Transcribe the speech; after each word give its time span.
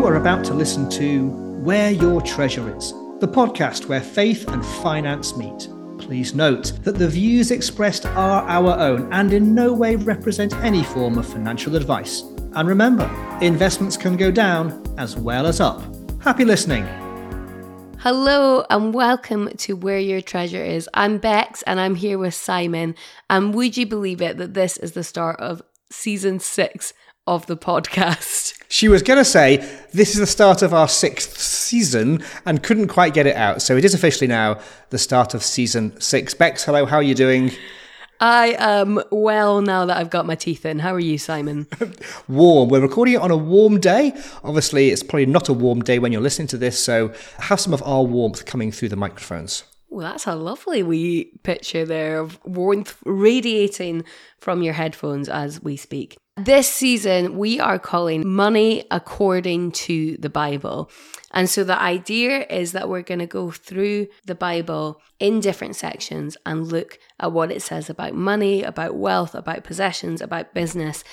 You 0.00 0.06
are 0.06 0.16
about 0.16 0.46
to 0.46 0.54
listen 0.54 0.88
to 0.92 1.28
Where 1.62 1.90
Your 1.90 2.22
Treasure 2.22 2.74
Is, 2.74 2.92
the 3.20 3.28
podcast 3.28 3.84
where 3.84 4.00
faith 4.00 4.48
and 4.48 4.64
finance 4.64 5.36
meet. 5.36 5.68
Please 5.98 6.34
note 6.34 6.72
that 6.84 6.94
the 6.94 7.06
views 7.06 7.50
expressed 7.50 8.06
are 8.06 8.42
our 8.48 8.78
own 8.80 9.12
and 9.12 9.30
in 9.34 9.54
no 9.54 9.74
way 9.74 9.96
represent 9.96 10.54
any 10.62 10.82
form 10.84 11.18
of 11.18 11.28
financial 11.28 11.76
advice. 11.76 12.22
And 12.54 12.66
remember, 12.66 13.04
investments 13.42 13.98
can 13.98 14.16
go 14.16 14.30
down 14.30 14.82
as 14.96 15.18
well 15.18 15.46
as 15.46 15.60
up. 15.60 15.82
Happy 16.22 16.46
listening. 16.46 16.86
Hello 17.98 18.64
and 18.70 18.94
welcome 18.94 19.50
to 19.58 19.76
Where 19.76 19.98
Your 19.98 20.22
Treasure 20.22 20.64
Is. 20.64 20.88
I'm 20.94 21.18
Bex 21.18 21.60
and 21.64 21.78
I'm 21.78 21.94
here 21.94 22.16
with 22.16 22.32
Simon. 22.32 22.94
And 23.28 23.52
would 23.52 23.76
you 23.76 23.84
believe 23.84 24.22
it 24.22 24.38
that 24.38 24.54
this 24.54 24.78
is 24.78 24.92
the 24.92 25.04
start 25.04 25.38
of 25.40 25.60
season 25.90 26.40
six 26.40 26.94
of 27.26 27.44
the 27.44 27.56
podcast? 27.58 28.59
She 28.72 28.86
was 28.86 29.02
going 29.02 29.18
to 29.18 29.24
say, 29.24 29.56
This 29.92 30.12
is 30.12 30.20
the 30.20 30.28
start 30.28 30.62
of 30.62 30.72
our 30.72 30.86
sixth 30.86 31.36
season 31.38 32.22
and 32.46 32.62
couldn't 32.62 32.86
quite 32.86 33.14
get 33.14 33.26
it 33.26 33.34
out. 33.34 33.62
So 33.62 33.76
it 33.76 33.84
is 33.84 33.94
officially 33.94 34.28
now 34.28 34.60
the 34.90 34.98
start 34.98 35.34
of 35.34 35.42
season 35.42 36.00
six. 36.00 36.34
Bex, 36.34 36.62
hello, 36.62 36.86
how 36.86 36.98
are 36.98 37.02
you 37.02 37.16
doing? 37.16 37.50
I 38.20 38.54
am 38.58 39.02
well 39.10 39.60
now 39.60 39.86
that 39.86 39.96
I've 39.96 40.10
got 40.10 40.24
my 40.24 40.36
teeth 40.36 40.64
in. 40.64 40.78
How 40.78 40.94
are 40.94 41.00
you, 41.00 41.18
Simon? 41.18 41.66
warm. 42.28 42.68
We're 42.68 42.80
recording 42.80 43.14
it 43.14 43.20
on 43.20 43.32
a 43.32 43.36
warm 43.36 43.80
day. 43.80 44.12
Obviously, 44.44 44.90
it's 44.90 45.02
probably 45.02 45.26
not 45.26 45.48
a 45.48 45.52
warm 45.52 45.82
day 45.82 45.98
when 45.98 46.12
you're 46.12 46.20
listening 46.20 46.48
to 46.48 46.56
this, 46.58 46.78
so 46.78 47.12
have 47.38 47.58
some 47.58 47.74
of 47.74 47.82
our 47.82 48.04
warmth 48.04 48.46
coming 48.46 48.70
through 48.70 48.90
the 48.90 48.96
microphones. 48.96 49.64
Well, 49.88 50.08
that's 50.08 50.28
a 50.28 50.36
lovely 50.36 50.84
wee 50.84 51.32
picture 51.42 51.84
there 51.84 52.20
of 52.20 52.38
warmth 52.44 52.96
radiating 53.04 54.04
from 54.38 54.62
your 54.62 54.74
headphones 54.74 55.28
as 55.28 55.60
we 55.60 55.76
speak. 55.76 56.16
This 56.44 56.70
season, 56.70 57.36
we 57.36 57.60
are 57.60 57.78
calling 57.78 58.26
Money 58.26 58.84
According 58.90 59.72
to 59.72 60.16
the 60.16 60.30
Bible. 60.30 60.90
And 61.32 61.50
so 61.50 61.64
the 61.64 61.78
idea 61.78 62.46
is 62.48 62.72
that 62.72 62.88
we're 62.88 63.02
going 63.02 63.18
to 63.18 63.26
go 63.26 63.50
through 63.50 64.06
the 64.24 64.34
Bible 64.34 65.02
in 65.18 65.40
different 65.40 65.76
sections 65.76 66.38
and 66.46 66.66
look 66.66 66.98
at 67.18 67.32
what 67.32 67.52
it 67.52 67.60
says 67.60 67.90
about 67.90 68.14
money, 68.14 68.62
about 68.62 68.94
wealth, 68.94 69.34
about 69.34 69.64
possessions, 69.64 70.22
about 70.22 70.54
business, 70.54 71.04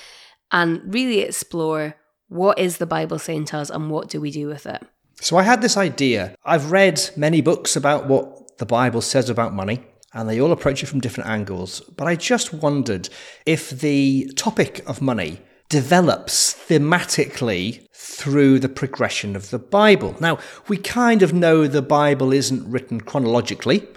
and 0.50 0.94
really 0.94 1.19
explore 1.19 1.97
what 2.30 2.58
is 2.58 2.78
the 2.78 2.86
Bible 2.86 3.19
saying 3.19 3.45
to 3.45 3.58
us 3.58 3.69
and 3.69 3.89
what 3.89 4.08
do 4.08 4.22
we 4.22 4.31
do 4.31 4.47
with 4.47 4.66
it. 4.66 4.81
So 5.19 5.36
I 5.36 5.44
had 5.44 5.62
this 5.62 5.75
idea. 5.75 6.36
I've 6.45 6.72
read 6.72 7.02
many 7.17 7.41
books 7.41 7.75
about 7.75 8.08
what 8.08 8.58
the 8.59 8.66
Bible 8.66 9.02
says 9.02 9.30
about 9.30 9.53
money 9.53 9.84
and 10.18 10.28
they 10.28 10.42
all 10.42 10.52
approach 10.52 10.82
it 10.82 10.88
from 10.88 11.00
different 11.00 11.30
angles. 11.30 11.80
But 11.96 12.08
I 12.08 12.16
just 12.16 12.52
wondered 12.52 13.08
if 13.46 13.70
the 13.70 14.32
topic 14.36 14.82
of 14.88 15.00
money 15.00 15.40
develops 15.70 16.56
thematically 16.56 17.88
through 17.94 18.58
the 18.58 18.70
progression 18.70 19.36
of 19.36 19.52
the 19.52 19.59
Bible. 19.59 20.16
Now, 20.20 20.40
we 20.68 20.78
kind 20.78 21.22
of 21.22 21.34
know 21.34 21.68
the 21.68 21.84
Bible 21.84 22.34
isn't 22.34 22.70
written 22.70 23.00
chronologically. 23.00 23.88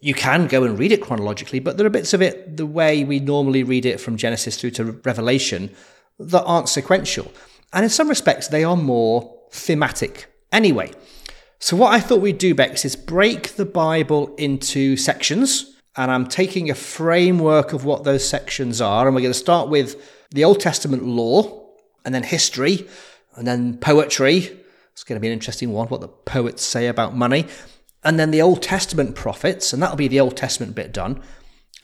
You 0.00 0.12
can 0.12 0.46
go 0.46 0.62
and 0.64 0.78
read 0.78 0.92
it 0.92 1.00
chronologically, 1.00 1.58
but 1.58 1.78
there 1.78 1.86
are 1.86 1.90
bits 1.90 2.12
of 2.12 2.20
it, 2.20 2.58
the 2.58 2.66
way 2.66 3.02
we 3.02 3.18
normally 3.18 3.62
read 3.62 3.86
it 3.86 3.98
from 3.98 4.18
Genesis 4.18 4.60
through 4.60 4.72
to 4.72 4.84
Revelation, 4.84 5.70
that 6.18 6.44
aren't 6.44 6.68
sequential. 6.68 7.32
And 7.72 7.84
in 7.84 7.90
some 7.90 8.10
respects, 8.10 8.48
they 8.48 8.62
are 8.62 8.76
more 8.76 9.40
thematic 9.52 10.26
anyway. 10.50 10.90
So, 11.62 11.76
what 11.76 11.94
I 11.94 12.00
thought 12.00 12.20
we'd 12.20 12.38
do, 12.38 12.56
Bex, 12.56 12.84
is 12.84 12.96
break 12.96 13.50
the 13.50 13.64
Bible 13.64 14.34
into 14.34 14.96
sections. 14.96 15.76
And 15.94 16.10
I'm 16.10 16.26
taking 16.26 16.70
a 16.70 16.74
framework 16.74 17.72
of 17.72 17.84
what 17.84 18.02
those 18.02 18.28
sections 18.28 18.80
are. 18.80 19.06
And 19.06 19.14
we're 19.14 19.22
going 19.22 19.32
to 19.32 19.38
start 19.38 19.68
with 19.68 20.26
the 20.32 20.42
Old 20.42 20.58
Testament 20.58 21.04
law, 21.04 21.68
and 22.04 22.12
then 22.12 22.24
history, 22.24 22.88
and 23.36 23.46
then 23.46 23.78
poetry. 23.78 24.58
It's 24.92 25.04
going 25.04 25.16
to 25.16 25.20
be 25.20 25.28
an 25.28 25.32
interesting 25.32 25.72
one, 25.72 25.86
what 25.86 26.00
the 26.00 26.08
poets 26.08 26.64
say 26.64 26.88
about 26.88 27.14
money. 27.14 27.46
And 28.02 28.18
then 28.18 28.32
the 28.32 28.42
Old 28.42 28.60
Testament 28.60 29.14
prophets, 29.14 29.72
and 29.72 29.80
that'll 29.80 29.94
be 29.94 30.08
the 30.08 30.18
Old 30.18 30.36
Testament 30.36 30.74
bit 30.74 30.92
done. 30.92 31.22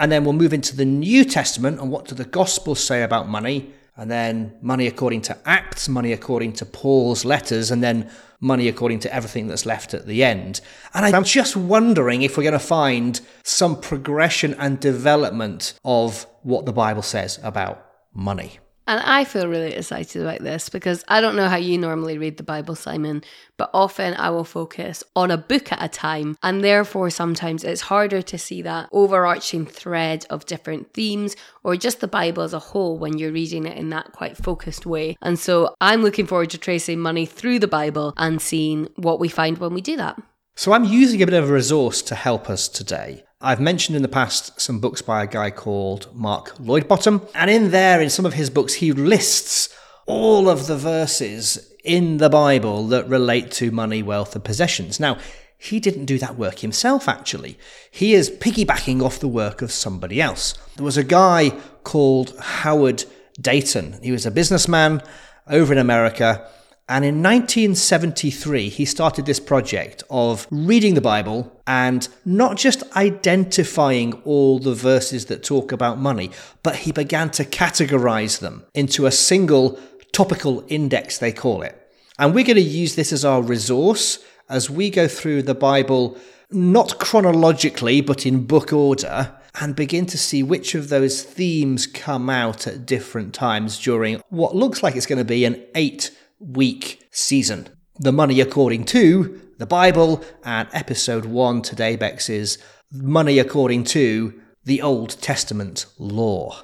And 0.01 0.11
then 0.11 0.25
we'll 0.25 0.33
move 0.33 0.53
into 0.53 0.75
the 0.75 0.85
New 0.85 1.25
Testament 1.25 1.79
and 1.79 1.89
what 1.89 2.07
do 2.07 2.17
the 2.17 2.25
Gospels 2.25 2.83
say 2.83 3.05
about 3.05 3.29
money. 3.29 3.73
And 3.99 4.09
then 4.09 4.57
money 4.63 4.87
according 4.87 5.23
to 5.23 5.37
Acts, 5.45 5.89
money 5.89 6.13
according 6.13 6.53
to 6.55 6.65
Paul's 6.65 7.25
letters, 7.25 7.73
and 7.73 7.83
then 7.83 8.09
money 8.41 8.69
according 8.69 9.01
to 9.01 9.13
everything 9.13 9.49
that's 9.49 9.67
left 9.67 9.93
at 9.93 10.07
the 10.07 10.23
end. 10.23 10.61
And 10.95 11.05
I'm 11.05 11.25
just 11.25 11.57
wondering 11.57 12.23
if 12.23 12.37
we're 12.37 12.45
going 12.45 12.53
to 12.53 12.61
find 12.61 13.21
some 13.43 13.81
progression 13.81 14.55
and 14.55 14.79
development 14.79 15.75
of 15.85 16.27
what 16.45 16.65
the 16.65 16.73
Bible 16.73 17.03
says 17.03 17.41
about 17.43 17.85
money. 18.15 18.61
And 18.89 19.01
I 19.01 19.25
feel 19.25 19.47
really 19.47 19.75
excited 19.75 20.23
about 20.23 20.41
this 20.41 20.71
because 20.71 21.05
I 21.09 21.21
don't 21.21 21.37
know 21.37 21.47
how 21.47 21.57
you 21.57 21.77
normally 21.77 22.17
read 22.17 22.39
the 22.39 22.43
Bible, 22.43 22.75
Simon, 22.75 23.23
but 23.59 23.69
often 23.75 24.15
I 24.15 24.31
will 24.31 24.45
focus 24.45 25.05
on 25.15 25.31
a 25.31 25.37
book 25.37 25.71
at 25.71 25.83
a 25.83 25.89
time. 25.89 26.39
And 26.43 26.65
therefore, 26.65 27.11
sometimes 27.11 27.65
it's 27.65 27.83
harder 27.83 28.23
to 28.23 28.39
see 28.39 28.63
that 28.63 28.89
overarching 28.91 29.67
thread 29.67 30.25
of 30.31 30.47
different 30.47 30.95
themes 30.95 31.37
or 31.63 31.77
just 31.77 32.01
the 32.01 32.09
Bible 32.09 32.43
as 32.43 32.55
a 32.55 32.59
whole 32.59 32.99
when 32.99 33.19
you're 33.19 33.31
reading 33.31 33.67
it 33.67 33.77
in 33.77 33.91
that 33.91 34.13
quite 34.13 34.39
focused 34.39 34.87
way. 34.87 35.19
And 35.21 35.39
so 35.39 35.75
I'm 35.83 36.01
looking 36.01 36.27
forward 36.27 36.49
to 36.51 36.59
tracing 36.59 36.99
money 36.99 37.27
through 37.27 37.59
the 37.59 37.69
Bible 37.69 38.15
and 38.17 38.41
seeing 38.41 38.89
what 38.97 39.21
we 39.21 39.29
find 39.29 39.59
when 39.59 39.75
we 39.75 39.83
do 39.83 39.99
that. 39.99 40.19
So 40.57 40.73
I'm 40.73 40.85
using 40.85 41.23
a 41.23 41.27
bit 41.27 41.35
of 41.35 41.51
a 41.51 41.53
resource 41.53 42.01
to 42.03 42.15
help 42.15 42.49
us 42.49 42.69
today. 42.69 43.25
I've 43.41 43.61
mentioned 43.61 43.95
in 43.95 44.03
the 44.03 44.09
past 44.09 44.61
some 44.61 44.81
books 44.81 45.01
by 45.01 45.23
a 45.23 45.27
guy 45.29 45.53
called 45.53 46.09
Mark 46.13 46.59
Lloyd-Bottom, 46.59 47.29
and 47.37 47.49
in 47.49 47.71
there, 47.71 48.01
in 48.01 48.11
some 48.11 48.27
of 48.27 48.35
his 48.35 48.51
books, 48.51 48.75
he 48.75 48.91
lists 48.91 49.73
all 50.07 50.49
of 50.49 50.67
the 50.67 50.77
verses 50.77 51.73
in 51.85 52.17
the 52.17 52.29
Bible 52.29 52.89
that 52.89 53.09
relate 53.09 53.53
to 53.53 53.71
money, 53.71 54.03
wealth, 54.03 54.35
and 54.35 54.43
possessions. 54.43 54.99
Now, 54.99 55.19
he 55.57 55.79
didn't 55.79 56.07
do 56.07 56.19
that 56.19 56.37
work 56.37 56.59
himself, 56.59 57.09
actually. 57.09 57.57
He 57.93 58.13
is 58.13 58.29
piggybacking 58.29 59.03
off 59.03 59.21
the 59.21 59.29
work 59.29 59.63
of 59.63 59.71
somebody 59.71 60.21
else. 60.21 60.55
There 60.75 60.85
was 60.85 60.97
a 60.97 61.05
guy 61.05 61.51
called 61.85 62.37
Howard 62.41 63.05
Dayton. 63.41 64.01
He 64.03 64.11
was 64.11 64.27
a 64.27 64.33
businessman 64.33 65.01
over 65.47 65.73
in 65.73 65.79
America 65.79 66.45
and 66.91 67.05
in 67.05 67.23
1973, 67.23 68.71
he 68.71 68.87
started 68.87 69.27
this 69.27 69.41
project 69.41 70.03
of 70.09 70.47
reading 70.51 70.95
the 70.95 71.03
Bible 71.03 71.61
and 71.67 72.09
not 72.25 72.57
just 72.57 72.83
identifying 72.97 74.15
all 74.25 74.59
the 74.59 74.75
verses 74.75 75.27
that 75.27 75.45
talk 75.45 75.71
about 75.71 75.99
money, 75.99 76.31
but 76.63 76.77
he 76.77 76.93
began 76.93 77.31
to 77.33 77.45
categorize 77.45 78.39
them 78.39 78.65
into 78.73 79.05
a 79.05 79.13
single 79.13 79.79
topical 80.13 80.65
index, 80.69 81.19
they 81.19 81.31
call 81.31 81.61
it. 81.61 81.79
And 82.19 82.35
we're 82.35 82.47
going 82.47 82.57
to 82.57 82.63
use 82.63 82.95
this 82.95 83.13
as 83.13 83.23
our 83.23 83.43
resource 83.43 84.25
as 84.49 84.71
we 84.71 84.89
go 84.89 85.07
through 85.07 85.43
the 85.43 85.55
Bible, 85.55 86.17
not 86.51 86.99
chronologically, 86.99 88.01
but 88.01 88.25
in 88.25 88.47
book 88.47 88.73
order, 88.73 89.37
and 89.61 89.77
begin 89.77 90.07
to 90.07 90.17
see 90.17 90.43
which 90.43 90.75
of 90.75 90.89
those 90.89 91.23
themes 91.23 91.87
come 91.87 92.31
out 92.31 92.67
at 92.67 92.87
different 92.87 93.35
times 93.35 93.79
during 93.79 94.23
what 94.31 94.57
looks 94.57 94.83
like 94.83 94.97
it's 94.97 95.07
going 95.07 95.19
to 95.19 95.25
be 95.25 95.45
an 95.45 95.63
eight 95.75 96.11
week 96.39 97.03
season. 97.11 97.69
The 97.99 98.13
money 98.13 98.41
according 98.41 98.85
to 98.87 99.41
the 99.59 99.67
Bible, 99.67 100.25
and 100.45 100.69
episode 100.73 101.25
one 101.25 101.63
today, 101.63 101.97
Bex, 101.97 102.29
is 102.29 102.59
money 102.93 103.39
according 103.39 103.85
to 103.85 104.41
the 104.65 104.81
Old 104.83 105.21
Testament 105.21 105.87
law. 105.99 106.63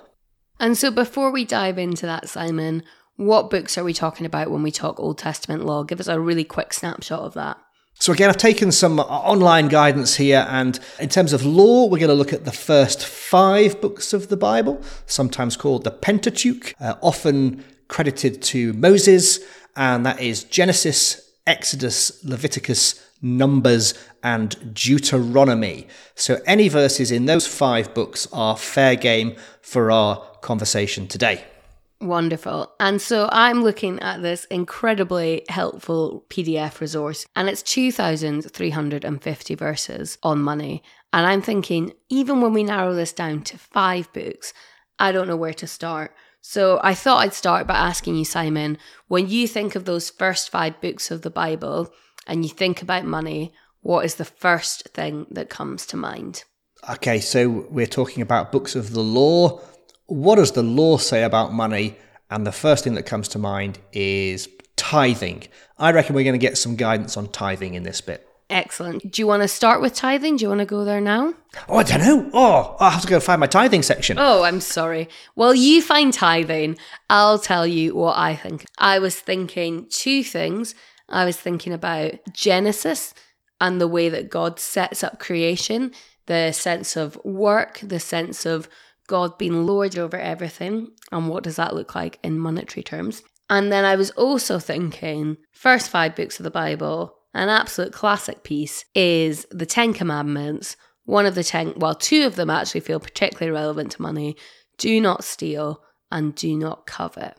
And 0.61 0.79
so 0.79 0.91
before 0.91 1.31
we 1.31 1.45
dive 1.45 1.79
into 1.79 2.07
that, 2.07 2.29
Simon, 2.29 2.85
what 3.17 3.51
books 3.51 3.77
are 3.77 3.85
we 3.85 3.93
talking 3.93 4.27
about 4.27 4.51
when 4.51 4.63
we 4.63 4.71
talk 4.71 5.01
Old 5.01 5.19
Testament 5.19 5.65
law? 5.65 5.83
Give 5.83 6.01
us 6.01 6.07
a 6.07 6.21
really 6.21 6.45
quick 6.45 6.73
snapshot 6.73 7.21
of 7.21 7.35
that. 7.35 7.59
So, 8.01 8.13
again, 8.13 8.29
I've 8.29 8.37
taken 8.37 8.73
some 8.73 8.99
online 8.99 9.69
guidance 9.69 10.17
here, 10.17 10.45
and 10.49 10.81
in 10.99 11.09
terms 11.09 11.33
of 11.33 11.47
law, 11.47 11.85
we're 11.85 11.99
going 11.99 12.09
to 12.09 12.15
look 12.15 12.33
at 12.33 12.45
the 12.45 12.51
first 12.51 13.07
five 13.07 13.81
books 13.81 14.13
of 14.13 14.29
the 14.29 14.37
Bible, 14.37 14.83
sometimes 15.07 15.57
called 15.57 15.85
the 15.85 15.93
Pentateuch, 15.93 16.75
uh, 16.81 16.97
often 17.03 17.63
credited 17.87 18.43
to 18.43 18.73
Moses, 18.73 19.39
and 19.77 20.05
that 20.07 20.21
is 20.21 20.45
Genesis, 20.45 21.33
Exodus, 21.47 22.25
Leviticus, 22.25 23.05
Numbers, 23.21 23.95
and 24.23 24.75
Deuteronomy. 24.75 25.87
So 26.15 26.41
any 26.47 26.69
verses 26.69 27.11
in 27.11 27.27
those 27.27 27.47
five 27.47 27.95
books 27.95 28.29
are 28.33 28.57
fair 28.57 28.97
game 28.97 29.37
for 29.61 29.91
our 29.91 30.17
conversation 30.41 31.07
today. 31.07 31.45
Wonderful. 32.01 32.71
And 32.81 33.01
so 33.01 33.29
I'm 33.33 33.63
looking 33.63 33.99
at 34.01 34.21
this 34.21 34.45
incredibly 34.47 35.45
helpful 35.49 36.27
PDF 36.29 36.81
resource, 36.81 37.27
and 37.35 37.49
it's 37.49 37.63
2,350 37.63 39.55
verses 39.55 40.19
on 40.23 40.41
money. 40.41 40.83
And 41.15 41.27
I'm 41.27 41.41
thinking, 41.41 41.93
even 42.11 42.41
when 42.41 42.53
we 42.53 42.65
narrow 42.65 42.95
this 42.95 43.13
down 43.13 43.43
to 43.45 43.59
five 43.59 44.13
books, 44.13 44.53
I 44.99 45.13
don't 45.13 45.29
know 45.29 45.37
where 45.37 45.55
to 45.55 45.67
start. 45.67 46.15
So 46.47 46.79
I 46.85 46.93
thought 46.93 47.21
I'd 47.21 47.33
start 47.33 47.67
by 47.67 47.75
asking 47.75 48.17
you, 48.17 48.27
Simon, 48.27 48.77
when 49.09 49.29
you 49.29 49.49
think 49.49 49.75
of 49.75 49.87
those 49.87 50.11
first 50.11 50.51
five 50.51 50.79
books 50.83 51.11
of 51.11 51.23
the 51.23 51.31
Bible 51.31 51.91
and 52.27 52.45
you 52.45 52.51
think 52.51 52.83
about 52.83 53.07
money, 53.07 53.55
what 53.81 54.05
is 54.05 54.17
the 54.17 54.27
first 54.27 54.87
thing 54.91 55.27
that 55.31 55.49
comes 55.49 55.87
to 55.87 55.97
mind? 55.97 56.45
Okay, 56.91 57.19
so 57.19 57.67
we're 57.71 57.87
talking 57.87 58.23
about 58.23 58.53
books 58.53 58.77
of 58.77 58.93
the 58.93 59.01
law. 59.01 59.59
What 60.05 60.35
does 60.37 60.53
the 60.53 60.63
law 60.63 60.99
say 60.99 61.23
about 61.23 61.55
money? 61.55 61.97
And 62.31 62.47
the 62.47 62.53
first 62.53 62.85
thing 62.85 62.93
that 62.97 63.07
comes 63.07 63.27
to 63.29 63.39
mind 63.39 63.79
is 63.95 64.47
tithing. 64.77 65.45
I 65.79 65.93
reckon 65.93 66.15
we're 66.15 66.25
going 66.25 66.39
to 66.39 66.47
get 66.47 66.59
some 66.59 66.77
guidance 66.77 67.17
on 67.17 67.29
tithing 67.29 67.73
in 67.73 67.85
this 67.85 68.03
bit. 68.03 68.29
Excellent. 68.51 69.11
Do 69.11 69.23
you 69.23 69.27
want 69.27 69.43
to 69.43 69.49
start 69.49 69.81
with 69.81 69.95
tithing? 69.95 70.37
Do 70.37 70.43
you 70.43 70.49
want 70.49 70.61
to 70.61 70.67
go 70.67 70.85
there 70.85 71.01
now? 71.01 71.35
Oh, 71.69 71.79
I 71.79 71.83
don't 71.83 72.01
know. 72.01 72.31
Oh, 72.35 72.77
I'll 72.79 72.91
have 72.91 73.03
to 73.03 73.09
go 73.09 73.19
find 73.21 73.41
my 73.41 73.47
tithing 73.47 73.83
section. 73.83 74.19
Oh, 74.19 74.43
I'm 74.43 74.61
sorry. 74.61 75.09
Well, 75.35 75.55
you 75.55 75.81
find 75.81 76.13
tithing. 76.13 76.77
I'll 77.09 77.39
tell 77.39 77.67
you 77.67 77.95
what 77.95 78.19
I 78.19 78.37
think. 78.37 78.67
I 78.79 78.99
was 78.99 79.19
thinking 79.19 79.87
two 79.89 80.23
things. 80.23 80.75
I 81.09 81.25
was 81.25 81.37
thinking 81.37 81.73
about 81.73 82.15
Genesis 82.33 83.15
and 83.61 83.81
the 83.81 83.89
way 83.89 84.09
that 84.09 84.31
God 84.31 84.59
sets 84.59 85.03
up 85.03 85.19
creation, 85.19 85.93
the 86.27 86.53
sense 86.53 86.97
of 86.97 87.19
work, 87.25 87.81
the 87.83 88.01
sense 88.01 88.45
of 88.45 88.69
God 89.07 89.39
being 89.39 89.67
Lord 89.67 89.99
over 89.99 90.19
everything, 90.19 90.89
and 91.13 91.29
what 91.29 91.45
does 91.45 91.57
that 91.57 91.75
look 91.75 91.95
like 91.95 92.19
in 92.23 92.39
monetary 92.39 92.83
terms. 92.83 93.23
And 93.51 93.71
then 93.71 93.85
I 93.85 93.97
was 93.97 94.11
also 94.13 94.59
thinking, 94.59 95.37
first 95.53 95.91
five 95.91 96.17
books 96.17 96.39
of 96.39 96.45
the 96.45 96.51
Bible, 96.51 97.15
an 97.35 97.49
absolute 97.49 97.93
classic 97.93 98.45
piece 98.45 98.85
is 98.95 99.47
the 99.51 99.67
Ten 99.67 99.93
Commandments. 99.93 100.77
One 101.05 101.27
of 101.27 101.35
the 101.35 101.45
ten, 101.45 101.75
well, 101.77 101.95
two 101.95 102.27
of 102.27 102.37
them 102.37 102.49
actually 102.49 102.81
feel 102.81 103.01
particularly 103.01 103.53
relevant 103.53 103.93
to 103.93 104.03
money 104.03 104.37
do 104.79 105.01
not 105.01 105.25
steal 105.25 105.83
and 106.11 106.35
do 106.35 106.57
not 106.57 106.87
covet. 106.87 107.37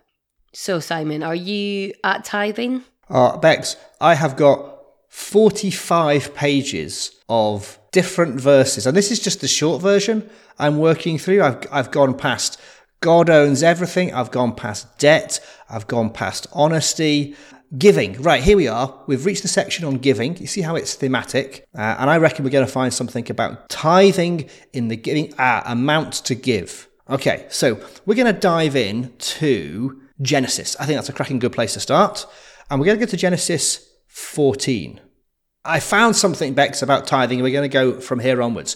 So, 0.53 0.79
Simon, 0.79 1.23
are 1.23 1.35
you 1.35 1.93
at 2.03 2.23
tithing? 2.23 2.83
Uh, 3.09 3.37
Bex, 3.37 3.75
I 3.99 4.15
have 4.15 4.35
got 4.35 4.77
45 5.09 6.35
pages 6.35 7.11
of 7.27 7.79
different 7.91 8.39
verses, 8.39 8.85
and 8.85 8.95
this 8.95 9.11
is 9.11 9.19
just 9.19 9.41
the 9.41 9.47
short 9.47 9.81
version 9.81 10.29
I'm 10.59 10.77
working 10.77 11.17
through. 11.17 11.41
I've, 11.41 11.65
I've 11.71 11.91
gone 11.91 12.15
past 12.15 12.59
God 13.01 13.29
owns 13.29 13.61
everything, 13.61 14.13
I've 14.13 14.31
gone 14.31 14.55
past 14.55 14.97
debt, 14.97 15.39
I've 15.69 15.87
gone 15.87 16.09
past 16.09 16.47
honesty, 16.53 17.35
Giving. 17.77 18.21
Right, 18.21 18.43
here 18.43 18.57
we 18.57 18.67
are. 18.67 19.03
We've 19.07 19.25
reached 19.25 19.41
the 19.41 19.47
section 19.47 19.85
on 19.85 19.97
giving. 19.97 20.37
You 20.37 20.47
see 20.47 20.61
how 20.61 20.75
it's 20.75 20.93
thematic? 20.93 21.65
Uh, 21.75 21.95
and 21.99 22.09
I 22.09 22.17
reckon 22.17 22.45
we're 22.45 22.51
going 22.51 22.65
to 22.65 22.71
find 22.71 22.93
something 22.93 23.29
about 23.29 23.69
tithing 23.69 24.49
in 24.71 24.87
the 24.87 24.95
giving, 24.95 25.33
ah, 25.39 25.63
amount 25.65 26.13
to 26.25 26.35
give. 26.35 26.87
Okay, 27.09 27.45
so 27.49 27.79
we're 28.05 28.15
going 28.15 28.33
to 28.33 28.39
dive 28.39 28.75
in 28.75 29.13
to 29.17 30.01
Genesis. 30.21 30.75
I 30.79 30.85
think 30.85 30.97
that's 30.97 31.09
a 31.09 31.13
cracking 31.13 31.39
good 31.39 31.53
place 31.53 31.73
to 31.73 31.79
start. 31.79 32.25
And 32.69 32.79
we're 32.79 32.85
going 32.85 32.99
to 32.99 33.05
go 33.05 33.09
to 33.09 33.17
Genesis 33.17 33.87
14. 34.07 35.01
I 35.65 35.79
found 35.79 36.15
something, 36.15 36.53
Bex, 36.53 36.81
about 36.81 37.07
tithing, 37.07 37.39
and 37.39 37.43
we're 37.43 37.51
going 37.51 37.69
to 37.69 37.73
go 37.73 37.99
from 37.99 38.19
here 38.19 38.41
onwards. 38.41 38.75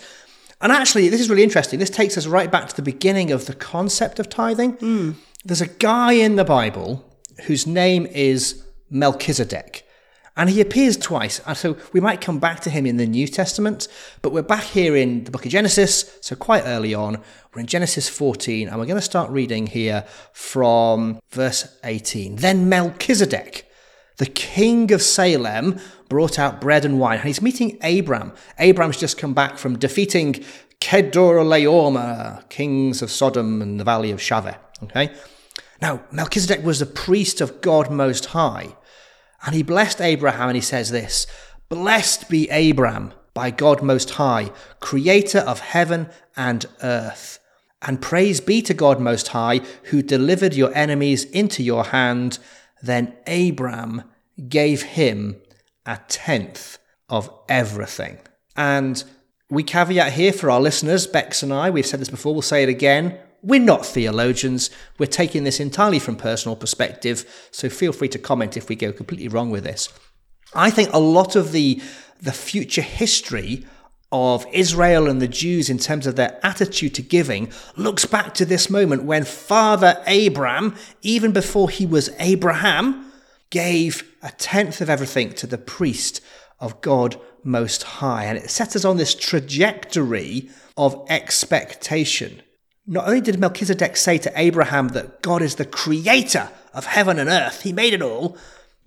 And 0.61 0.71
actually, 0.71 1.09
this 1.09 1.21
is 1.21 1.29
really 1.29 1.43
interesting. 1.43 1.79
This 1.79 1.89
takes 1.89 2.17
us 2.17 2.25
right 2.25 2.51
back 2.51 2.67
to 2.69 2.75
the 2.75 2.81
beginning 2.81 3.31
of 3.31 3.45
the 3.45 3.53
concept 3.53 4.19
of 4.19 4.29
tithing. 4.29 4.77
Mm. 4.77 5.15
There's 5.45 5.61
a 5.61 5.67
guy 5.67 6.13
in 6.13 6.35
the 6.35 6.43
Bible 6.43 7.05
whose 7.45 7.65
name 7.65 8.05
is 8.07 8.63
Melchizedek. 8.89 9.85
And 10.37 10.49
he 10.49 10.61
appears 10.61 10.95
twice. 10.95 11.41
And 11.45 11.57
so 11.57 11.75
we 11.91 11.99
might 11.99 12.21
come 12.21 12.39
back 12.39 12.61
to 12.61 12.69
him 12.69 12.85
in 12.85 12.95
the 12.95 13.05
New 13.05 13.27
Testament, 13.27 13.89
but 14.21 14.31
we're 14.31 14.41
back 14.41 14.63
here 14.63 14.95
in 14.95 15.25
the 15.25 15.31
book 15.31 15.45
of 15.45 15.51
Genesis, 15.51 16.17
so 16.21 16.35
quite 16.35 16.63
early 16.65 16.93
on. 16.93 17.21
We're 17.53 17.59
in 17.61 17.67
Genesis 17.67 18.07
14, 18.07 18.69
and 18.69 18.79
we're 18.79 18.85
going 18.85 18.95
to 18.95 19.01
start 19.01 19.29
reading 19.31 19.67
here 19.67 20.05
from 20.31 21.19
verse 21.31 21.77
18. 21.83 22.37
Then 22.37 22.69
Melchizedek, 22.69 23.69
the 24.15 24.27
king 24.27 24.93
of 24.93 25.01
Salem, 25.01 25.77
brought 26.07 26.39
out 26.39 26.61
bread 26.61 26.85
and 26.85 26.99
wine, 27.01 27.17
and 27.17 27.27
he's 27.27 27.41
meeting 27.41 27.77
Abram. 27.83 28.31
Abram's 28.59 28.97
just 28.97 29.17
come 29.17 29.33
back 29.33 29.57
from 29.57 29.77
defeating 29.77 30.45
Kedorlaomer, 30.79 32.37
uh, 32.37 32.41
kings 32.49 33.01
of 33.01 33.11
Sodom 33.11 33.61
and 33.61 33.79
the 33.79 33.83
valley 33.83 34.11
of 34.11 34.19
Shaveh. 34.19 34.55
Okay? 34.83 35.13
Now, 35.81 36.03
Melchizedek 36.11 36.63
was 36.63 36.81
a 36.81 36.85
priest 36.85 37.41
of 37.41 37.61
God 37.61 37.91
Most 37.91 38.27
High. 38.27 38.75
And 39.45 39.55
he 39.55 39.63
blessed 39.63 40.01
Abraham 40.01 40.49
and 40.49 40.55
he 40.55 40.61
says 40.61 40.91
this 40.91 41.27
Blessed 41.69 42.29
be 42.29 42.47
Abram 42.49 43.13
by 43.33 43.51
God 43.51 43.81
Most 43.81 44.11
High, 44.11 44.51
creator 44.79 45.39
of 45.39 45.59
heaven 45.59 46.09
and 46.35 46.65
earth. 46.83 47.39
And 47.81 48.01
praise 48.01 48.41
be 48.41 48.61
to 48.63 48.73
God 48.73 48.99
Most 48.99 49.29
High, 49.29 49.61
who 49.85 50.01
delivered 50.01 50.53
your 50.53 50.75
enemies 50.75 51.23
into 51.23 51.63
your 51.63 51.85
hand. 51.85 52.39
Then 52.81 53.15
Abram 53.25 54.03
gave 54.47 54.81
him 54.83 55.37
a 55.85 55.99
tenth 56.07 56.77
of 57.07 57.31
everything. 57.47 58.19
And 58.55 59.03
we 59.49 59.63
caveat 59.63 60.13
here 60.13 60.33
for 60.33 60.51
our 60.51 60.61
listeners, 60.61 61.07
Bex 61.07 61.41
and 61.41 61.53
I, 61.53 61.69
we've 61.69 61.85
said 61.85 62.01
this 62.01 62.09
before, 62.09 62.33
we'll 62.33 62.41
say 62.41 62.63
it 62.63 62.69
again. 62.69 63.17
We're 63.41 63.59
not 63.59 63.85
theologians. 63.85 64.69
We're 64.97 65.05
taking 65.07 65.43
this 65.43 65.59
entirely 65.59 65.99
from 65.99 66.15
personal 66.15 66.55
perspective, 66.55 67.47
so 67.51 67.69
feel 67.69 67.93
free 67.93 68.09
to 68.09 68.19
comment 68.19 68.57
if 68.57 68.69
we 68.69 68.75
go 68.75 68.91
completely 68.91 69.27
wrong 69.27 69.49
with 69.49 69.63
this. 69.63 69.89
I 70.53 70.69
think 70.69 70.91
a 70.93 70.99
lot 70.99 71.35
of 71.35 71.51
the 71.51 71.81
the 72.21 72.31
future 72.33 72.81
history 72.81 73.65
of 74.11 74.45
Israel 74.51 75.07
and 75.07 75.21
the 75.21 75.27
Jews 75.27 75.69
in 75.69 75.77
terms 75.77 76.07
of 76.07 76.15
their 76.15 76.39
attitude 76.43 76.95
to 76.95 77.01
giving 77.01 77.51
looks 77.75 78.05
back 78.05 78.33
to 78.35 78.45
this 78.45 78.69
moment 78.69 79.03
when 79.03 79.23
Father 79.23 80.01
Abraham, 80.07 80.75
even 81.01 81.31
before 81.31 81.69
he 81.69 81.85
was 81.85 82.09
Abraham, 82.19 83.11
gave 83.51 84.03
a 84.21 84.31
tenth 84.31 84.81
of 84.81 84.89
everything 84.89 85.31
to 85.33 85.47
the 85.47 85.57
priest 85.57 86.21
of 86.59 86.81
God 86.81 87.19
Most 87.43 87.83
High. 87.83 88.25
And 88.25 88.37
it 88.37 88.49
sets 88.49 88.75
us 88.75 88.83
on 88.83 88.97
this 88.97 89.15
trajectory 89.15 90.49
of 90.75 91.05
expectation. 91.09 92.41
Not 92.89 93.07
only 93.07 93.21
did 93.21 93.39
Melchizedek 93.39 93.95
say 93.95 94.17
to 94.17 94.31
Abraham 94.35 94.87
that 94.89 95.21
God 95.21 95.43
is 95.43 95.55
the 95.55 95.65
creator 95.65 96.49
of 96.73 96.85
heaven 96.85 97.19
and 97.19 97.29
earth, 97.29 97.61
he 97.61 97.71
made 97.71 97.93
it 97.93 98.01
all, 98.01 98.35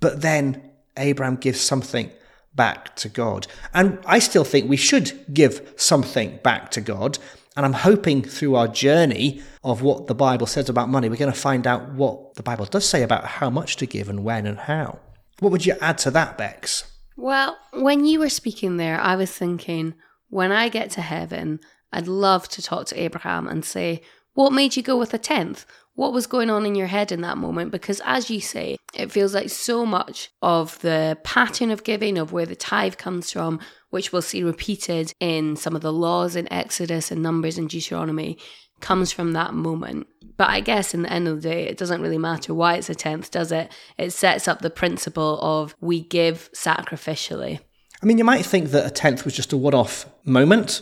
but 0.01 0.23
then 0.23 0.61
Abraham 0.97 1.37
gives 1.37 1.61
something 1.61 2.11
back 2.53 2.97
to 2.97 3.09
God. 3.09 3.47
And 3.73 4.01
I 4.05 4.19
still 4.19 4.43
think 4.43 4.69
we 4.69 4.77
should 4.77 5.25
give 5.33 5.73
something 5.77 6.41
back 6.43 6.73
to 6.73 6.81
God. 6.81 7.21
And 7.57 7.65
I'm 7.65 7.75
hoping 7.75 8.23
through 8.23 8.57
our 8.57 8.67
journey 8.67 9.41
of 9.63 9.83
what 9.83 10.09
the 10.09 10.17
Bible 10.17 10.49
says 10.49 10.69
about 10.69 10.89
money, 10.89 11.09
we're 11.09 11.15
going 11.15 11.33
to 11.33 11.39
find 11.39 11.65
out 11.65 11.93
what 11.93 12.35
the 12.35 12.43
Bible 12.43 12.65
does 12.65 12.85
say 12.85 13.05
about 13.05 13.25
how 13.25 13.51
much 13.51 13.77
to 13.77 13.87
give 13.87 14.09
and 14.09 14.25
when 14.25 14.47
and 14.47 14.59
how. 14.59 14.99
What 15.39 15.53
would 15.53 15.65
you 15.65 15.77
add 15.81 15.99
to 15.99 16.11
that, 16.11 16.37
Bex? 16.37 16.91
Well, 17.17 17.57
when 17.73 18.05
you 18.05 18.19
were 18.19 18.31
speaking 18.31 18.79
there, 18.79 19.01
I 19.01 19.15
was 19.15 19.31
thinking, 19.31 19.95
when 20.29 20.51
I 20.51 20.71
get 20.71 20.91
to 20.93 21.03
heaven, 21.03 21.61
I'd 21.93 22.09
love 22.09 22.49
to 22.51 22.63
talk 22.63 22.87
to 22.87 23.01
Abraham 23.01 23.47
and 23.47 23.65
say, 23.65 24.03
What 24.35 24.53
made 24.53 24.77
you 24.77 24.83
go 24.83 24.97
with 24.97 25.15
a 25.15 25.19
tenth? 25.19 25.67
What 25.95 26.15
was 26.15 26.27
going 26.27 26.49
on 26.49 26.65
in 26.65 26.75
your 26.75 26.87
head 26.87 27.13
in 27.13 27.21
that 27.21 27.37
moment? 27.37 27.71
Because 27.71 28.01
as 28.07 28.31
you 28.31 28.41
say, 28.41 28.79
it 28.95 29.13
feels 29.13 29.35
like 29.35 29.51
so 29.51 29.85
much 29.85 30.31
of 30.41 30.79
the 30.81 31.19
pattern 31.23 31.71
of 31.71 31.85
giving, 31.85 32.17
of 32.17 32.33
where 32.33 32.47
the 32.47 32.57
tithe 32.57 32.97
comes 32.97 33.31
from, 33.31 33.61
which 33.91 34.11
we'll 34.11 34.23
see 34.23 34.43
repeated 34.43 35.13
in 35.21 35.55
some 35.55 35.77
of 35.77 35.83
the 35.83 35.93
laws 35.93 36.35
in 36.35 36.51
Exodus 36.51 37.11
and 37.11 37.23
Numbers 37.23 37.59
and 37.59 37.69
Deuteronomy, 37.69 38.39
comes 38.81 39.13
from 39.13 39.33
that 39.33 39.53
moment. 39.53 40.07
But 40.39 40.49
I 40.49 40.61
guess 40.61 40.95
in 40.95 41.03
the 41.03 41.13
end 41.13 41.29
of 41.29 41.43
the 41.43 41.49
day, 41.49 41.69
it 41.69 41.77
doesn't 41.77 42.01
really 42.01 42.19
matter 42.19 42.55
why 42.55 42.77
it's 42.77 42.89
a 42.89 42.95
tenth, 42.95 43.31
does 43.31 43.53
it? 43.53 43.71
It 43.99 44.13
sets 44.13 44.49
up 44.49 44.61
the 44.61 44.71
principle 44.71 45.39
of 45.43 45.77
we 45.81 46.01
give 46.01 46.51
sacrificially. 46.55 47.61
I 48.03 48.07
mean, 48.07 48.19
you 48.19 48.25
might 48.25 48.45
think 48.45 48.71
that 48.71 48.87
a 48.87 48.91
tenth 48.91 49.25
was 49.27 49.37
just 49.37 49.53
a 49.53 49.57
one 49.59 49.75
off 49.75 50.07
moment 50.25 50.81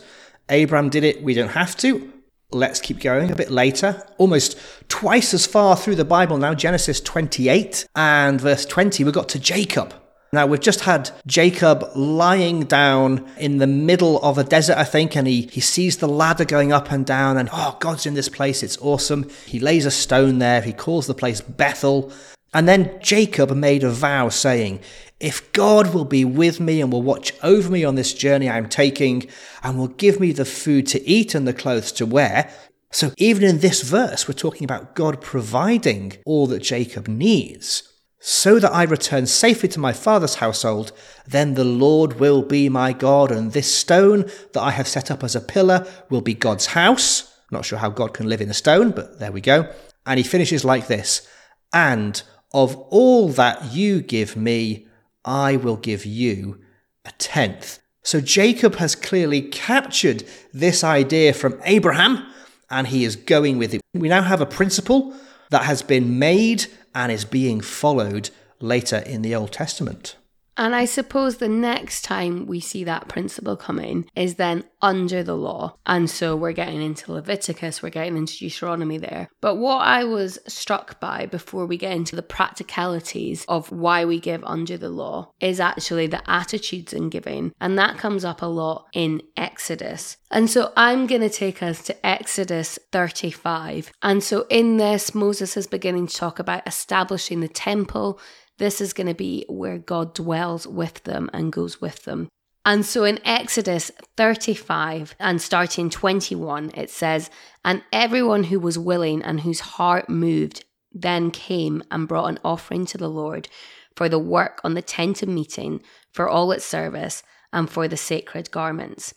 Abraham 0.51 0.89
did 0.89 1.03
it, 1.03 1.23
we 1.23 1.33
don't 1.33 1.49
have 1.49 1.75
to. 1.77 2.11
Let's 2.51 2.81
keep 2.81 2.99
going 2.99 3.31
a 3.31 3.35
bit 3.35 3.49
later. 3.49 4.05
Almost 4.17 4.59
twice 4.89 5.33
as 5.33 5.45
far 5.45 5.77
through 5.77 5.95
the 5.95 6.05
Bible 6.05 6.37
now, 6.37 6.53
Genesis 6.53 6.99
28 6.99 7.87
and 7.95 8.39
verse 8.39 8.65
20, 8.65 9.05
we 9.05 9.11
got 9.11 9.29
to 9.29 9.39
Jacob. 9.39 9.93
Now, 10.33 10.45
we've 10.45 10.61
just 10.61 10.81
had 10.81 11.11
Jacob 11.27 11.89
lying 11.93 12.63
down 12.63 13.29
in 13.37 13.57
the 13.57 13.67
middle 13.67 14.17
of 14.21 14.37
a 14.37 14.45
desert, 14.45 14.77
I 14.77 14.85
think, 14.85 15.15
and 15.15 15.27
he, 15.27 15.49
he 15.51 15.59
sees 15.59 15.97
the 15.97 16.07
ladder 16.07 16.45
going 16.45 16.71
up 16.71 16.89
and 16.89 17.05
down, 17.05 17.37
and 17.37 17.49
oh, 17.51 17.75
God's 17.81 18.05
in 18.05 18.13
this 18.13 18.29
place, 18.29 18.63
it's 18.63 18.77
awesome. 18.77 19.29
He 19.45 19.59
lays 19.59 19.85
a 19.85 19.91
stone 19.91 20.39
there, 20.39 20.61
he 20.61 20.71
calls 20.71 21.07
the 21.07 21.13
place 21.13 21.41
Bethel. 21.41 22.13
And 22.53 22.67
then 22.67 22.97
Jacob 23.01 23.51
made 23.51 23.83
a 23.83 23.89
vow 23.89 24.29
saying, 24.29 24.79
if 25.21 25.51
God 25.53 25.93
will 25.93 26.05
be 26.05 26.25
with 26.25 26.59
me 26.59 26.81
and 26.81 26.91
will 26.91 27.01
watch 27.01 27.33
over 27.43 27.71
me 27.71 27.83
on 27.83 27.95
this 27.95 28.13
journey 28.13 28.49
I'm 28.49 28.67
taking 28.67 29.27
and 29.63 29.77
will 29.77 29.87
give 29.87 30.19
me 30.19 30.31
the 30.31 30.45
food 30.45 30.87
to 30.87 31.07
eat 31.07 31.35
and 31.35 31.47
the 31.47 31.53
clothes 31.53 31.91
to 31.93 32.05
wear. 32.05 32.51
So 32.91 33.11
even 33.17 33.43
in 33.43 33.59
this 33.59 33.81
verse, 33.81 34.27
we're 34.27 34.33
talking 34.33 34.65
about 34.65 34.95
God 34.95 35.21
providing 35.21 36.13
all 36.25 36.47
that 36.47 36.63
Jacob 36.63 37.07
needs. 37.07 37.83
So 38.23 38.59
that 38.59 38.71
I 38.71 38.83
return 38.83 39.25
safely 39.25 39.67
to 39.69 39.79
my 39.79 39.93
father's 39.93 40.35
household, 40.35 40.91
then 41.25 41.55
the 41.55 41.63
Lord 41.63 42.19
will 42.19 42.43
be 42.43 42.69
my 42.69 42.93
God, 42.93 43.31
and 43.31 43.51
this 43.51 43.73
stone 43.73 44.29
that 44.53 44.61
I 44.61 44.69
have 44.69 44.87
set 44.87 45.09
up 45.09 45.23
as 45.23 45.35
a 45.35 45.41
pillar 45.41 45.87
will 46.11 46.21
be 46.21 46.35
God's 46.35 46.67
house. 46.67 47.35
Not 47.49 47.65
sure 47.65 47.79
how 47.79 47.89
God 47.89 48.13
can 48.13 48.29
live 48.29 48.39
in 48.39 48.51
a 48.51 48.53
stone, 48.53 48.91
but 48.91 49.17
there 49.17 49.31
we 49.31 49.41
go. 49.41 49.73
And 50.05 50.19
he 50.19 50.23
finishes 50.23 50.63
like 50.63 50.85
this 50.85 51.27
And 51.73 52.21
of 52.53 52.75
all 52.89 53.29
that 53.29 53.73
you 53.73 54.01
give 54.01 54.35
me, 54.35 54.85
I 55.25 55.55
will 55.55 55.77
give 55.77 56.05
you 56.05 56.59
a 57.05 57.11
tenth. 57.17 57.79
So 58.03 58.19
Jacob 58.19 58.75
has 58.75 58.95
clearly 58.95 59.41
captured 59.41 60.23
this 60.53 60.83
idea 60.83 61.33
from 61.33 61.59
Abraham 61.63 62.25
and 62.69 62.87
he 62.87 63.03
is 63.03 63.15
going 63.15 63.57
with 63.57 63.73
it. 63.73 63.81
We 63.93 64.09
now 64.09 64.23
have 64.23 64.41
a 64.41 64.45
principle 64.45 65.13
that 65.51 65.63
has 65.63 65.81
been 65.81 66.17
made 66.17 66.65
and 66.95 67.11
is 67.11 67.25
being 67.25 67.61
followed 67.61 68.29
later 68.59 68.97
in 68.97 69.21
the 69.21 69.35
Old 69.35 69.51
Testament. 69.51 70.15
And 70.61 70.75
I 70.75 70.85
suppose 70.85 71.37
the 71.37 71.49
next 71.49 72.03
time 72.03 72.45
we 72.45 72.59
see 72.59 72.83
that 72.83 73.07
principle 73.07 73.57
come 73.57 73.79
in 73.79 74.05
is 74.15 74.35
then 74.35 74.63
under 74.79 75.23
the 75.23 75.35
law. 75.35 75.75
And 75.87 76.07
so 76.07 76.35
we're 76.35 76.51
getting 76.51 76.83
into 76.83 77.11
Leviticus, 77.11 77.81
we're 77.81 77.89
getting 77.89 78.15
into 78.15 78.37
Deuteronomy 78.37 78.99
there. 78.99 79.27
But 79.41 79.55
what 79.55 79.79
I 79.79 80.03
was 80.03 80.37
struck 80.47 80.99
by 80.99 81.25
before 81.25 81.65
we 81.65 81.77
get 81.77 81.93
into 81.93 82.15
the 82.15 82.21
practicalities 82.21 83.43
of 83.47 83.71
why 83.71 84.05
we 84.05 84.19
give 84.19 84.43
under 84.43 84.77
the 84.77 84.91
law 84.91 85.31
is 85.39 85.59
actually 85.59 86.05
the 86.05 86.21
attitudes 86.29 86.93
in 86.93 87.09
giving. 87.09 87.53
And 87.59 87.75
that 87.79 87.97
comes 87.97 88.23
up 88.23 88.43
a 88.43 88.45
lot 88.45 88.85
in 88.93 89.23
Exodus. 89.35 90.17
And 90.29 90.47
so 90.47 90.73
I'm 90.77 91.07
going 91.07 91.21
to 91.21 91.29
take 91.29 91.63
us 91.63 91.81
to 91.85 92.05
Exodus 92.05 92.77
35. 92.91 93.91
And 94.03 94.23
so 94.23 94.45
in 94.51 94.77
this, 94.77 95.15
Moses 95.15 95.57
is 95.57 95.65
beginning 95.65 96.05
to 96.05 96.15
talk 96.15 96.37
about 96.37 96.67
establishing 96.67 97.39
the 97.39 97.47
temple 97.47 98.19
this 98.61 98.79
is 98.79 98.93
going 98.93 99.07
to 99.07 99.15
be 99.15 99.43
where 99.49 99.79
God 99.79 100.13
dwells 100.13 100.67
with 100.67 101.03
them 101.03 101.29
and 101.33 101.51
goes 101.51 101.81
with 101.81 102.03
them. 102.03 102.29
And 102.63 102.85
so 102.85 103.03
in 103.03 103.19
Exodus 103.25 103.89
35 104.17 105.15
and 105.19 105.41
starting 105.41 105.89
21, 105.89 106.71
it 106.75 106.91
says, 106.91 107.31
And 107.65 107.83
everyone 107.91 108.43
who 108.45 108.59
was 108.59 108.77
willing 108.77 109.23
and 109.23 109.41
whose 109.41 109.61
heart 109.61 110.09
moved 110.09 110.63
then 110.91 111.31
came 111.31 111.81
and 111.89 112.07
brought 112.07 112.27
an 112.27 112.39
offering 112.43 112.85
to 112.85 112.99
the 112.99 113.09
Lord 113.09 113.49
for 113.95 114.07
the 114.07 114.19
work 114.19 114.61
on 114.63 114.75
the 114.75 114.81
tent 114.81 115.23
of 115.23 115.29
meeting, 115.29 115.81
for 116.11 116.29
all 116.29 116.51
its 116.51 116.65
service, 116.65 117.23
and 117.51 117.69
for 117.69 117.87
the 117.87 117.97
sacred 117.97 118.51
garments. 118.51 119.13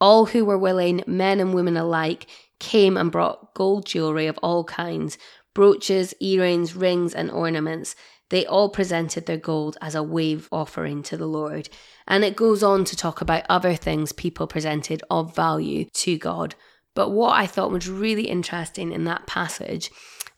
All 0.00 0.26
who 0.26 0.44
were 0.44 0.58
willing, 0.58 1.04
men 1.06 1.38
and 1.38 1.54
women 1.54 1.76
alike, 1.76 2.26
came 2.58 2.96
and 2.96 3.12
brought 3.12 3.54
gold 3.54 3.86
jewelry 3.86 4.26
of 4.26 4.38
all 4.38 4.64
kinds, 4.64 5.18
brooches, 5.54 6.14
earrings, 6.20 6.74
rings, 6.74 7.14
and 7.14 7.30
ornaments. 7.30 7.94
They 8.30 8.44
all 8.44 8.68
presented 8.68 9.26
their 9.26 9.38
gold 9.38 9.78
as 9.80 9.94
a 9.94 10.02
wave 10.02 10.48
offering 10.52 11.02
to 11.04 11.16
the 11.16 11.26
Lord. 11.26 11.68
And 12.06 12.24
it 12.24 12.36
goes 12.36 12.62
on 12.62 12.84
to 12.84 12.96
talk 12.96 13.20
about 13.20 13.46
other 13.48 13.74
things 13.74 14.12
people 14.12 14.46
presented 14.46 15.02
of 15.10 15.34
value 15.34 15.86
to 15.94 16.18
God. 16.18 16.54
But 16.94 17.10
what 17.10 17.34
I 17.34 17.46
thought 17.46 17.70
was 17.70 17.88
really 17.88 18.28
interesting 18.28 18.92
in 18.92 19.04
that 19.04 19.26
passage 19.26 19.90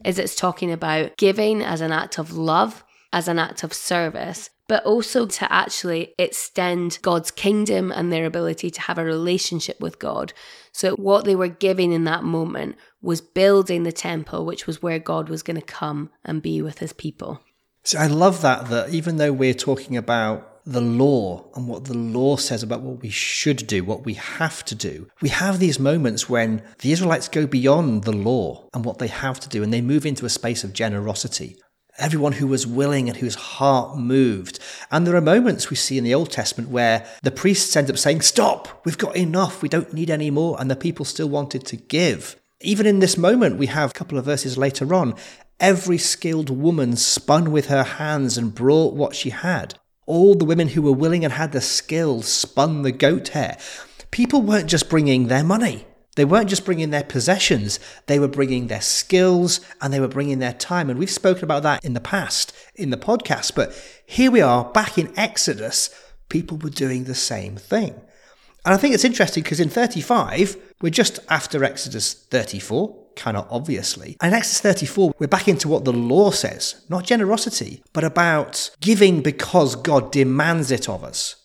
is 0.04 0.18
it's 0.18 0.36
talking 0.36 0.70
about 0.70 1.16
giving 1.16 1.62
as 1.62 1.80
an 1.80 1.92
act 1.92 2.18
of 2.18 2.32
love, 2.32 2.84
as 3.12 3.28
an 3.28 3.38
act 3.38 3.64
of 3.64 3.72
service, 3.72 4.50
but 4.68 4.84
also 4.84 5.26
to 5.26 5.52
actually 5.52 6.14
extend 6.16 6.98
God's 7.02 7.32
kingdom 7.32 7.90
and 7.90 8.12
their 8.12 8.24
ability 8.24 8.70
to 8.70 8.80
have 8.82 8.98
a 8.98 9.04
relationship 9.04 9.80
with 9.80 9.98
God. 9.98 10.32
So, 10.70 10.94
what 10.94 11.24
they 11.24 11.34
were 11.34 11.48
giving 11.48 11.92
in 11.92 12.04
that 12.04 12.22
moment 12.22 12.76
was 13.02 13.20
building 13.20 13.82
the 13.82 13.90
temple, 13.90 14.46
which 14.46 14.68
was 14.68 14.80
where 14.80 15.00
God 15.00 15.28
was 15.28 15.42
going 15.42 15.58
to 15.58 15.66
come 15.66 16.10
and 16.24 16.40
be 16.40 16.62
with 16.62 16.78
his 16.78 16.92
people. 16.92 17.40
So 17.82 17.98
I 17.98 18.06
love 18.06 18.42
that, 18.42 18.68
that 18.68 18.90
even 18.90 19.16
though 19.16 19.32
we're 19.32 19.54
talking 19.54 19.96
about 19.96 20.50
the 20.66 20.80
law 20.80 21.44
and 21.54 21.66
what 21.66 21.86
the 21.86 21.96
law 21.96 22.36
says 22.36 22.62
about 22.62 22.82
what 22.82 23.02
we 23.02 23.10
should 23.10 23.66
do, 23.66 23.82
what 23.82 24.04
we 24.04 24.14
have 24.14 24.64
to 24.66 24.74
do, 24.74 25.08
we 25.22 25.30
have 25.30 25.58
these 25.58 25.78
moments 25.78 26.28
when 26.28 26.62
the 26.80 26.92
Israelites 26.92 27.28
go 27.28 27.46
beyond 27.46 28.04
the 28.04 28.12
law 28.12 28.64
and 28.74 28.84
what 28.84 28.98
they 28.98 29.08
have 29.08 29.40
to 29.40 29.48
do 29.48 29.62
and 29.62 29.72
they 29.72 29.80
move 29.80 30.04
into 30.04 30.26
a 30.26 30.30
space 30.30 30.62
of 30.62 30.74
generosity. 30.74 31.56
Everyone 31.98 32.32
who 32.32 32.46
was 32.46 32.66
willing 32.66 33.08
and 33.08 33.18
whose 33.18 33.34
heart 33.34 33.98
moved. 33.98 34.58
And 34.90 35.06
there 35.06 35.16
are 35.16 35.20
moments 35.20 35.70
we 35.70 35.76
see 35.76 35.98
in 35.98 36.04
the 36.04 36.14
Old 36.14 36.30
Testament 36.30 36.70
where 36.70 37.06
the 37.22 37.30
priests 37.30 37.74
end 37.76 37.90
up 37.90 37.98
saying, 37.98 38.22
Stop, 38.22 38.84
we've 38.86 38.96
got 38.96 39.16
enough, 39.16 39.60
we 39.60 39.68
don't 39.68 39.92
need 39.92 40.08
any 40.08 40.30
more. 40.30 40.58
And 40.60 40.70
the 40.70 40.76
people 40.76 41.04
still 41.04 41.28
wanted 41.28 41.66
to 41.66 41.76
give. 41.76 42.36
Even 42.62 42.86
in 42.86 43.00
this 43.00 43.16
moment, 43.18 43.58
we 43.58 43.66
have 43.66 43.90
a 43.90 43.94
couple 43.94 44.18
of 44.18 44.24
verses 44.24 44.56
later 44.56 44.94
on, 44.94 45.14
Every 45.60 45.98
skilled 45.98 46.48
woman 46.48 46.96
spun 46.96 47.52
with 47.52 47.66
her 47.66 47.84
hands 47.84 48.38
and 48.38 48.54
brought 48.54 48.94
what 48.94 49.14
she 49.14 49.28
had. 49.28 49.74
All 50.06 50.34
the 50.34 50.46
women 50.46 50.68
who 50.68 50.80
were 50.80 50.92
willing 50.92 51.22
and 51.22 51.34
had 51.34 51.52
the 51.52 51.60
skill 51.60 52.22
spun 52.22 52.80
the 52.80 52.92
goat 52.92 53.28
hair. 53.28 53.58
People 54.10 54.40
weren't 54.40 54.70
just 54.70 54.88
bringing 54.88 55.26
their 55.28 55.44
money. 55.44 55.86
They 56.16 56.24
weren't 56.24 56.48
just 56.48 56.64
bringing 56.64 56.90
their 56.90 57.04
possessions, 57.04 57.78
they 58.06 58.18
were 58.18 58.26
bringing 58.26 58.66
their 58.66 58.80
skills 58.80 59.60
and 59.80 59.92
they 59.92 60.00
were 60.00 60.08
bringing 60.08 60.38
their 60.38 60.52
time. 60.52 60.90
And 60.90 60.98
we've 60.98 61.10
spoken 61.10 61.44
about 61.44 61.62
that 61.62 61.84
in 61.84 61.92
the 61.92 62.00
past 62.00 62.52
in 62.74 62.90
the 62.90 62.96
podcast. 62.96 63.54
But 63.54 63.72
here 64.04 64.30
we 64.30 64.40
are 64.40 64.64
back 64.64 64.98
in 64.98 65.16
Exodus, 65.18 65.90
people 66.28 66.56
were 66.56 66.70
doing 66.70 67.04
the 67.04 67.14
same 67.14 67.56
thing. 67.56 68.00
And 68.64 68.74
I 68.74 68.76
think 68.76 68.94
it's 68.94 69.04
interesting 69.04 69.42
because 69.42 69.60
in 69.60 69.68
35, 69.68 70.56
we're 70.80 70.90
just 70.90 71.20
after 71.28 71.64
Exodus 71.64 72.12
34 72.12 72.99
kind 73.16 73.36
of 73.36 73.46
obviously. 73.50 74.16
And 74.20 74.32
in 74.32 74.38
Exodus 74.38 74.60
34, 74.60 75.14
we're 75.18 75.26
back 75.26 75.48
into 75.48 75.68
what 75.68 75.84
the 75.84 75.92
law 75.92 76.30
says, 76.30 76.84
not 76.88 77.04
generosity, 77.04 77.82
but 77.92 78.04
about 78.04 78.70
giving 78.80 79.22
because 79.22 79.76
God 79.76 80.12
demands 80.12 80.70
it 80.70 80.88
of 80.88 81.04
us. 81.04 81.36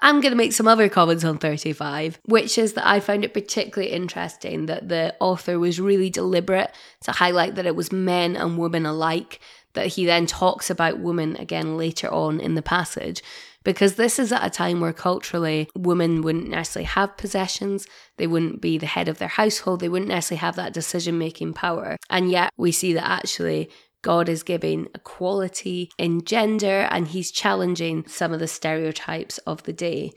I'm 0.00 0.20
going 0.20 0.30
to 0.32 0.36
make 0.36 0.52
some 0.52 0.68
other 0.68 0.88
comments 0.88 1.24
on 1.24 1.38
35, 1.38 2.20
which 2.24 2.56
is 2.56 2.74
that 2.74 2.86
I 2.86 3.00
found 3.00 3.24
it 3.24 3.34
particularly 3.34 3.92
interesting 3.92 4.66
that 4.66 4.88
the 4.88 5.14
author 5.18 5.58
was 5.58 5.80
really 5.80 6.08
deliberate 6.08 6.72
to 7.02 7.12
highlight 7.12 7.56
that 7.56 7.66
it 7.66 7.74
was 7.74 7.90
men 7.90 8.36
and 8.36 8.58
women 8.58 8.86
alike, 8.86 9.40
that 9.74 9.88
he 9.88 10.06
then 10.06 10.26
talks 10.26 10.70
about 10.70 11.00
women 11.00 11.36
again 11.36 11.76
later 11.76 12.08
on 12.12 12.38
in 12.40 12.54
the 12.54 12.62
passage 12.62 13.22
because 13.64 13.94
this 13.94 14.18
is 14.18 14.32
at 14.32 14.46
a 14.46 14.50
time 14.50 14.80
where 14.80 14.92
culturally 14.92 15.68
women 15.74 16.22
wouldn't 16.22 16.48
necessarily 16.48 16.86
have 16.86 17.16
possessions, 17.16 17.86
they 18.16 18.26
wouldn't 18.26 18.60
be 18.60 18.78
the 18.78 18.86
head 18.86 19.08
of 19.08 19.18
their 19.18 19.28
household, 19.28 19.80
they 19.80 19.88
wouldn't 19.88 20.08
necessarily 20.08 20.40
have 20.40 20.56
that 20.56 20.72
decision 20.72 21.18
making 21.18 21.54
power. 21.54 21.96
And 22.08 22.30
yet 22.30 22.50
we 22.56 22.72
see 22.72 22.92
that 22.94 23.08
actually 23.08 23.70
God 24.02 24.28
is 24.28 24.42
giving 24.42 24.86
equality 24.94 25.90
in 25.98 26.24
gender 26.24 26.86
and 26.90 27.08
he's 27.08 27.30
challenging 27.30 28.06
some 28.06 28.32
of 28.32 28.40
the 28.40 28.48
stereotypes 28.48 29.38
of 29.38 29.64
the 29.64 29.72
day. 29.72 30.12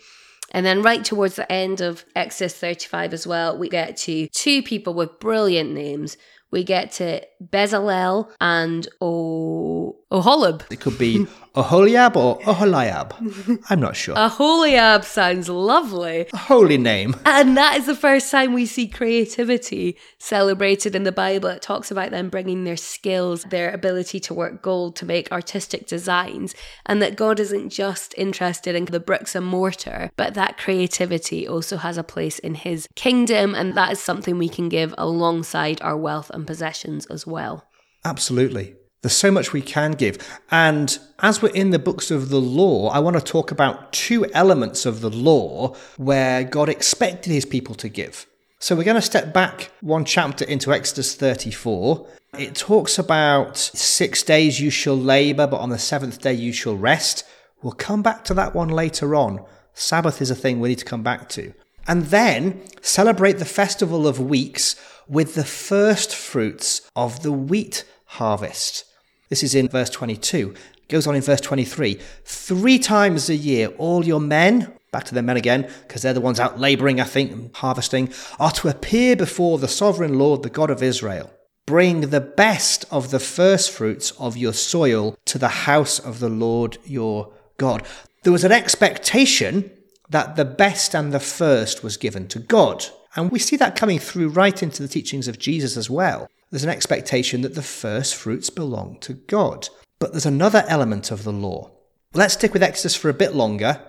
And 0.53 0.65
then, 0.65 0.81
right 0.81 1.03
towards 1.03 1.38
the 1.38 1.50
end 1.50 1.79
of 1.79 2.03
Exodus 2.13 2.53
35 2.55 3.13
as 3.13 3.25
well, 3.25 3.57
we 3.57 3.69
get 3.69 3.95
to 3.98 4.27
two 4.27 4.62
people 4.62 4.93
with 4.93 5.19
brilliant 5.19 5.71
names. 5.71 6.17
We 6.51 6.65
get 6.65 6.91
to 6.93 7.25
Bezalel 7.41 8.29
and 8.41 8.88
O- 9.00 10.00
Oholib. 10.12 10.63
It 10.70 10.82
could 10.82 10.98
be 10.98 11.25
Oholiab 11.56 12.15
or 12.15 12.39
Oholiab. 12.41 13.62
I'm 13.70 13.80
not 13.80 13.96
sure. 13.96 14.15
Aholiab 14.15 15.03
sounds 15.03 15.48
lovely. 15.50 16.27
A 16.34 16.38
holy 16.38 16.77
name. 16.77 17.15
And 17.25 17.56
that 17.58 17.77
is 17.77 17.86
the 17.86 17.96
first 17.96 18.30
time 18.30 18.53
we 18.53 18.65
see 18.65 18.88
creativity 18.88 19.98
celebrated 20.18 20.96
in 20.96 21.03
the 21.03 21.12
Bible. 21.12 21.50
It 21.50 21.62
talks 21.62 21.91
about 21.91 22.12
them 22.12 22.30
bringing 22.30 22.63
their 22.63 22.77
skills, 22.77 23.44
their 23.44 23.72
ability 23.72 24.20
to 24.22 24.34
work 24.34 24.62
gold, 24.62 24.96
to 24.98 25.06
make 25.06 25.32
artistic 25.32 25.88
designs, 25.88 26.56
and 26.86 27.01
that 27.01 27.15
God 27.15 27.39
isn't 27.39 27.70
just 27.70 28.13
interested 28.18 28.75
in 28.75 28.86
the 28.86 29.00
bricks 29.00 29.36
and 29.36 29.46
mortar, 29.46 30.12
but 30.18 30.34
that 30.34 30.58
creativity 30.58 31.48
also 31.48 31.77
has 31.77 31.98
a 31.98 32.03
place 32.03 32.39
in 32.39 32.56
His 32.56 32.88
kingdom, 32.96 33.56
and 33.56 33.75
that 33.75 33.94
is 33.94 34.01
something 34.01 34.38
we 34.38 34.50
can 34.50 34.68
give 34.68 34.94
alongside 34.98 35.82
our 35.82 35.98
wealth 35.98 36.30
and 36.32 36.46
possessions 36.46 37.06
as 37.06 37.25
well. 37.25 37.65
Absolutely. 38.03 38.75
There's 39.01 39.13
so 39.13 39.31
much 39.31 39.51
we 39.51 39.63
can 39.63 39.93
give. 39.93 40.20
And 40.51 40.98
as 41.20 41.41
we're 41.41 41.50
in 41.50 41.72
the 41.72 41.79
books 41.79 42.12
of 42.12 42.29
the 42.29 42.39
law, 42.39 42.89
I 42.89 43.00
want 43.00 43.17
to 43.17 43.24
talk 43.24 43.50
about 43.50 43.91
two 43.91 44.27
elements 44.27 44.86
of 44.86 45.01
the 45.01 45.10
law 45.10 45.75
where 45.98 46.43
God 46.43 46.70
expected 46.70 47.34
his 47.34 47.46
people 47.46 47.74
to 47.75 47.89
give. 47.89 48.27
So 48.60 48.75
we're 48.75 48.84
going 48.84 48.96
to 48.96 49.01
step 49.01 49.34
back 49.34 49.72
one 49.81 50.05
chapter 50.05 50.46
into 50.46 50.72
Exodus 50.72 51.15
34. 51.15 52.05
It 52.38 52.53
talks 52.53 53.00
about 53.00 53.58
six 53.58 54.22
days 54.22 54.60
you 54.60 54.70
shall 54.70 54.98
labor, 54.98 55.48
but 55.48 55.62
on 55.62 55.70
the 55.70 55.79
seventh 55.79 56.22
day 56.22 56.34
you 56.34 56.53
shall 56.53 56.77
rest. 56.77 57.24
We'll 57.63 57.74
come 57.74 58.03
back 58.03 58.24
to 58.25 58.36
that 58.36 58.53
one 58.53 58.70
later 58.70 59.15
on. 59.15 59.43
Sabbath 59.74 60.22
is 60.22 60.29
a 60.29 60.36
thing 60.36 60.60
we 60.60 60.70
need 60.70 60.77
to 60.77 60.86
come 60.86 61.01
back 61.01 61.27
to. 61.29 61.55
And 61.88 62.03
then 62.05 62.62
celebrate 62.81 63.39
the 63.39 63.46
festival 63.46 64.08
of 64.08 64.20
weeks 64.20 64.75
with 65.08 65.34
the 65.34 65.43
first 65.43 66.15
fruits 66.15 66.88
of 66.96 67.24
the 67.24 67.31
wheat 67.31 67.84
harvest. 68.05 68.86
This 69.32 69.44
is 69.44 69.56
in 69.56 69.70
verse 69.70 69.90
22. 69.90 70.54
It 70.76 70.90
goes 70.90 71.08
on 71.08 71.16
in 71.16 71.22
verse 71.22 71.40
23. 71.40 71.98
Three 72.26 72.78
times 72.78 73.30
a 73.30 73.36
year, 73.36 73.70
all 73.78 74.04
your 74.04 74.20
men, 74.20 74.74
back 74.92 75.06
to 75.06 75.16
the 75.16 75.24
men 75.24 75.38
again, 75.38 75.72
because 75.88 76.02
they're 76.02 76.12
the 76.12 76.20
ones 76.20 76.38
out 76.38 76.60
laboring, 76.60 77.00
I 77.00 77.06
think, 77.06 77.32
and 77.32 77.56
harvesting, 77.56 78.12
are 78.42 78.52
to 78.52 78.68
appear 78.68 79.16
before 79.16 79.58
the 79.58 79.70
sovereign 79.70 80.20
Lord, 80.20 80.44
the 80.44 80.50
God 80.50 80.70
of 80.70 80.84
Israel. 80.84 81.32
Bring 81.66 82.10
the 82.10 82.20
best 82.20 82.84
of 82.92 83.12
the 83.12 83.22
first 83.22 83.72
fruits 83.72 84.12
of 84.20 84.36
your 84.36 84.52
soil 84.52 85.18
to 85.28 85.38
the 85.38 85.48
house 85.48 85.98
of 85.98 86.20
the 86.20 86.28
Lord 86.28 86.78
your 86.84 87.32
God. 87.56 87.84
There 88.24 88.34
was 88.34 88.44
an 88.44 88.52
expectation 88.52 89.72
that 90.10 90.36
the 90.36 90.44
best 90.44 90.94
and 90.94 91.14
the 91.14 91.22
first 91.22 91.86
was 91.86 91.96
given 91.96 92.28
to 92.28 92.40
God. 92.40 92.86
And 93.16 93.32
we 93.32 93.40
see 93.40 93.56
that 93.56 93.78
coming 93.78 93.98
through 93.98 94.28
right 94.28 94.62
into 94.62 94.82
the 94.82 94.90
teachings 94.90 95.30
of 95.30 95.40
Jesus 95.40 95.78
as 95.78 95.90
well 95.90 96.28
there's 96.51 96.63
an 96.65 96.70
expectation 96.70 97.41
that 97.41 97.55
the 97.55 97.62
first 97.62 98.13
fruits 98.13 98.50
belong 98.50 98.98
to 99.00 99.13
God. 99.13 99.70
But 100.00 100.12
there's 100.12 100.25
another 100.25 100.65
element 100.67 101.10
of 101.10 101.24
the 101.24 101.31
law. 101.31 101.72
Let's 102.13 102.34
stick 102.34 102.53
with 102.53 102.63
Exodus 102.63 102.96
for 102.96 103.10
a 103.10 103.13
bit 103.13 103.34
longer, 103.34 103.81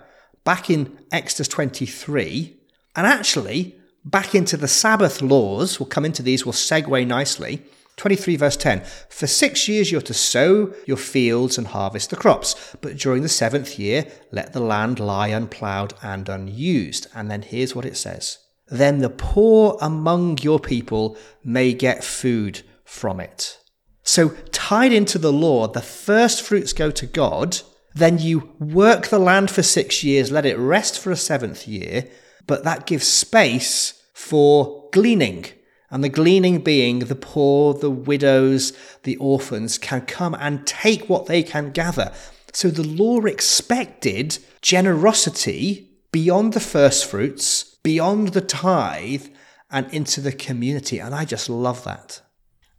back 0.45 0.69
in 0.69 0.97
Exodus 1.11 1.49
23, 1.49 2.57
and 2.95 3.05
actually 3.05 3.75
back 4.05 4.33
into 4.33 4.55
the 4.55 4.67
Sabbath 4.67 5.21
laws. 5.21 5.79
We'll 5.79 5.89
come 5.89 6.05
into 6.05 6.23
these, 6.23 6.45
we'll 6.45 6.53
segue 6.53 7.05
nicely. 7.05 7.63
23 7.97 8.37
verse 8.37 8.57
10 8.57 8.81
For 9.09 9.27
six 9.27 9.67
years 9.67 9.91
you're 9.91 10.01
to 10.01 10.15
sow 10.15 10.73
your 10.87 10.97
fields 10.97 11.59
and 11.59 11.67
harvest 11.67 12.09
the 12.09 12.15
crops, 12.15 12.75
but 12.81 12.97
during 12.97 13.21
the 13.21 13.29
seventh 13.29 13.77
year 13.77 14.07
let 14.31 14.53
the 14.53 14.59
land 14.59 14.99
lie 14.99 15.27
unploughed 15.27 15.93
and 16.01 16.27
unused. 16.27 17.07
And 17.13 17.29
then 17.29 17.43
here's 17.43 17.75
what 17.75 17.85
it 17.85 17.97
says 17.97 18.39
Then 18.67 18.99
the 18.99 19.09
poor 19.09 19.77
among 19.81 20.39
your 20.39 20.59
people 20.59 21.17
may 21.43 21.73
get 21.73 22.03
food 22.03 22.61
from 22.83 23.19
it. 23.19 23.59
So, 24.03 24.29
tied 24.51 24.91
into 24.91 25.17
the 25.17 25.31
law, 25.31 25.67
the 25.67 25.81
first 25.81 26.41
fruits 26.41 26.73
go 26.73 26.91
to 26.91 27.05
God, 27.05 27.61
then 27.95 28.19
you 28.19 28.51
work 28.59 29.07
the 29.07 29.19
land 29.19 29.49
for 29.49 29.63
six 29.63 30.03
years, 30.03 30.31
let 30.31 30.45
it 30.45 30.57
rest 30.57 30.99
for 30.99 31.11
a 31.11 31.15
seventh 31.15 31.67
year, 31.67 32.09
but 32.47 32.63
that 32.63 32.85
gives 32.85 33.07
space 33.07 34.01
for 34.13 34.89
gleaning 34.91 35.45
and 35.93 36.03
the 36.03 36.09
gleaning 36.09 36.57
being 36.57 36.99
the 36.99 37.15
poor, 37.15 37.75
the 37.75 37.91
widows, 37.91 38.73
the 39.03 39.15
orphans 39.17 39.77
can 39.77 40.01
come 40.01 40.33
and 40.33 40.65
take 40.65 41.07
what 41.07 41.27
they 41.27 41.43
can 41.43 41.69
gather. 41.69 42.11
So 42.51 42.69
the 42.69 42.81
law 42.81 43.21
expected 43.25 44.39
generosity 44.63 45.91
beyond 46.11 46.53
the 46.53 46.59
first 46.59 47.05
fruits, 47.05 47.72
beyond 47.83 48.29
the 48.29 48.41
tithe, 48.41 49.27
and 49.73 49.91
into 49.91 50.21
the 50.21 50.31
community. 50.31 50.99
And 50.99 51.13
I 51.13 51.25
just 51.25 51.49
love 51.49 51.83
that. 51.83 52.21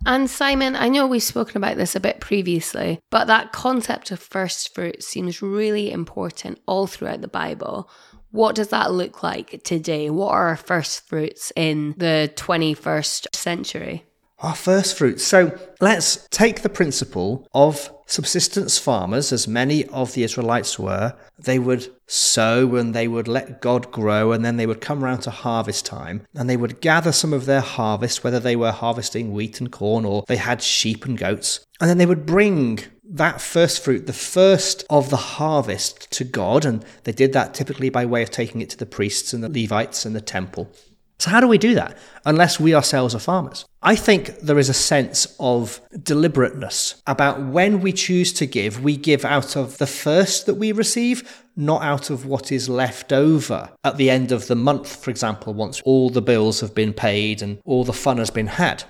And 0.06 0.30
Simon, 0.30 0.76
I 0.76 0.88
know 0.88 1.06
we've 1.06 1.22
spoken 1.22 1.56
about 1.56 1.76
this 1.76 1.96
a 1.96 2.00
bit 2.00 2.20
previously, 2.20 3.00
but 3.10 3.26
that 3.26 3.52
concept 3.52 4.10
of 4.10 4.20
first 4.20 4.74
fruits 4.74 5.06
seems 5.06 5.42
really 5.42 5.90
important 5.90 6.60
all 6.66 6.86
throughout 6.86 7.20
the 7.20 7.28
Bible. 7.28 7.90
What 8.30 8.54
does 8.54 8.68
that 8.68 8.92
look 8.92 9.22
like 9.22 9.62
today? 9.64 10.10
What 10.10 10.32
are 10.32 10.48
our 10.48 10.56
first 10.56 11.08
fruits 11.08 11.52
in 11.56 11.94
the 11.96 12.30
21st 12.36 13.34
century? 13.34 14.04
Our 14.44 14.54
first 14.54 14.98
fruits. 14.98 15.24
So 15.24 15.58
let's 15.80 16.28
take 16.30 16.60
the 16.60 16.68
principle 16.68 17.48
of 17.54 17.90
subsistence 18.04 18.78
farmers, 18.78 19.32
as 19.32 19.48
many 19.48 19.86
of 19.86 20.12
the 20.12 20.22
Israelites 20.22 20.78
were. 20.78 21.16
They 21.38 21.58
would 21.58 21.90
sow 22.06 22.76
and 22.76 22.94
they 22.94 23.08
would 23.08 23.26
let 23.26 23.62
God 23.62 23.90
grow, 23.90 24.32
and 24.32 24.44
then 24.44 24.58
they 24.58 24.66
would 24.66 24.82
come 24.82 25.02
around 25.02 25.20
to 25.20 25.30
harvest 25.30 25.86
time 25.86 26.26
and 26.34 26.50
they 26.50 26.58
would 26.58 26.82
gather 26.82 27.10
some 27.10 27.32
of 27.32 27.46
their 27.46 27.62
harvest, 27.62 28.22
whether 28.22 28.38
they 28.38 28.54
were 28.54 28.70
harvesting 28.70 29.32
wheat 29.32 29.60
and 29.60 29.72
corn 29.72 30.04
or 30.04 30.24
they 30.28 30.36
had 30.36 30.60
sheep 30.60 31.06
and 31.06 31.16
goats, 31.16 31.64
and 31.80 31.88
then 31.88 31.96
they 31.96 32.04
would 32.04 32.26
bring 32.26 32.80
that 33.02 33.40
first 33.40 33.82
fruit, 33.82 34.06
the 34.06 34.12
first 34.12 34.84
of 34.90 35.08
the 35.08 35.16
harvest 35.16 36.10
to 36.10 36.24
God, 36.24 36.66
and 36.66 36.84
they 37.04 37.12
did 37.12 37.32
that 37.32 37.54
typically 37.54 37.88
by 37.88 38.04
way 38.04 38.22
of 38.22 38.30
taking 38.30 38.60
it 38.60 38.68
to 38.68 38.76
the 38.76 38.84
priests 38.84 39.32
and 39.32 39.42
the 39.42 39.62
Levites 39.62 40.04
and 40.04 40.14
the 40.14 40.20
temple. 40.20 40.70
So, 41.18 41.30
how 41.30 41.40
do 41.40 41.46
we 41.46 41.58
do 41.58 41.74
that 41.74 41.96
unless 42.26 42.58
we 42.58 42.74
ourselves 42.74 43.14
are 43.14 43.20
farmers? 43.20 43.64
I 43.82 43.94
think 43.94 44.40
there 44.40 44.58
is 44.58 44.68
a 44.68 44.74
sense 44.74 45.36
of 45.38 45.80
deliberateness 46.02 47.02
about 47.06 47.40
when 47.40 47.80
we 47.80 47.92
choose 47.92 48.32
to 48.34 48.46
give, 48.46 48.82
we 48.82 48.96
give 48.96 49.24
out 49.24 49.56
of 49.56 49.78
the 49.78 49.86
first 49.86 50.46
that 50.46 50.54
we 50.54 50.72
receive, 50.72 51.44
not 51.56 51.82
out 51.82 52.10
of 52.10 52.26
what 52.26 52.50
is 52.50 52.68
left 52.68 53.12
over 53.12 53.70
at 53.84 53.96
the 53.96 54.10
end 54.10 54.32
of 54.32 54.48
the 54.48 54.56
month, 54.56 55.04
for 55.04 55.10
example, 55.10 55.54
once 55.54 55.80
all 55.84 56.10
the 56.10 56.22
bills 56.22 56.60
have 56.60 56.74
been 56.74 56.92
paid 56.92 57.42
and 57.42 57.58
all 57.64 57.84
the 57.84 57.92
fun 57.92 58.18
has 58.18 58.30
been 58.30 58.48
had. 58.48 58.84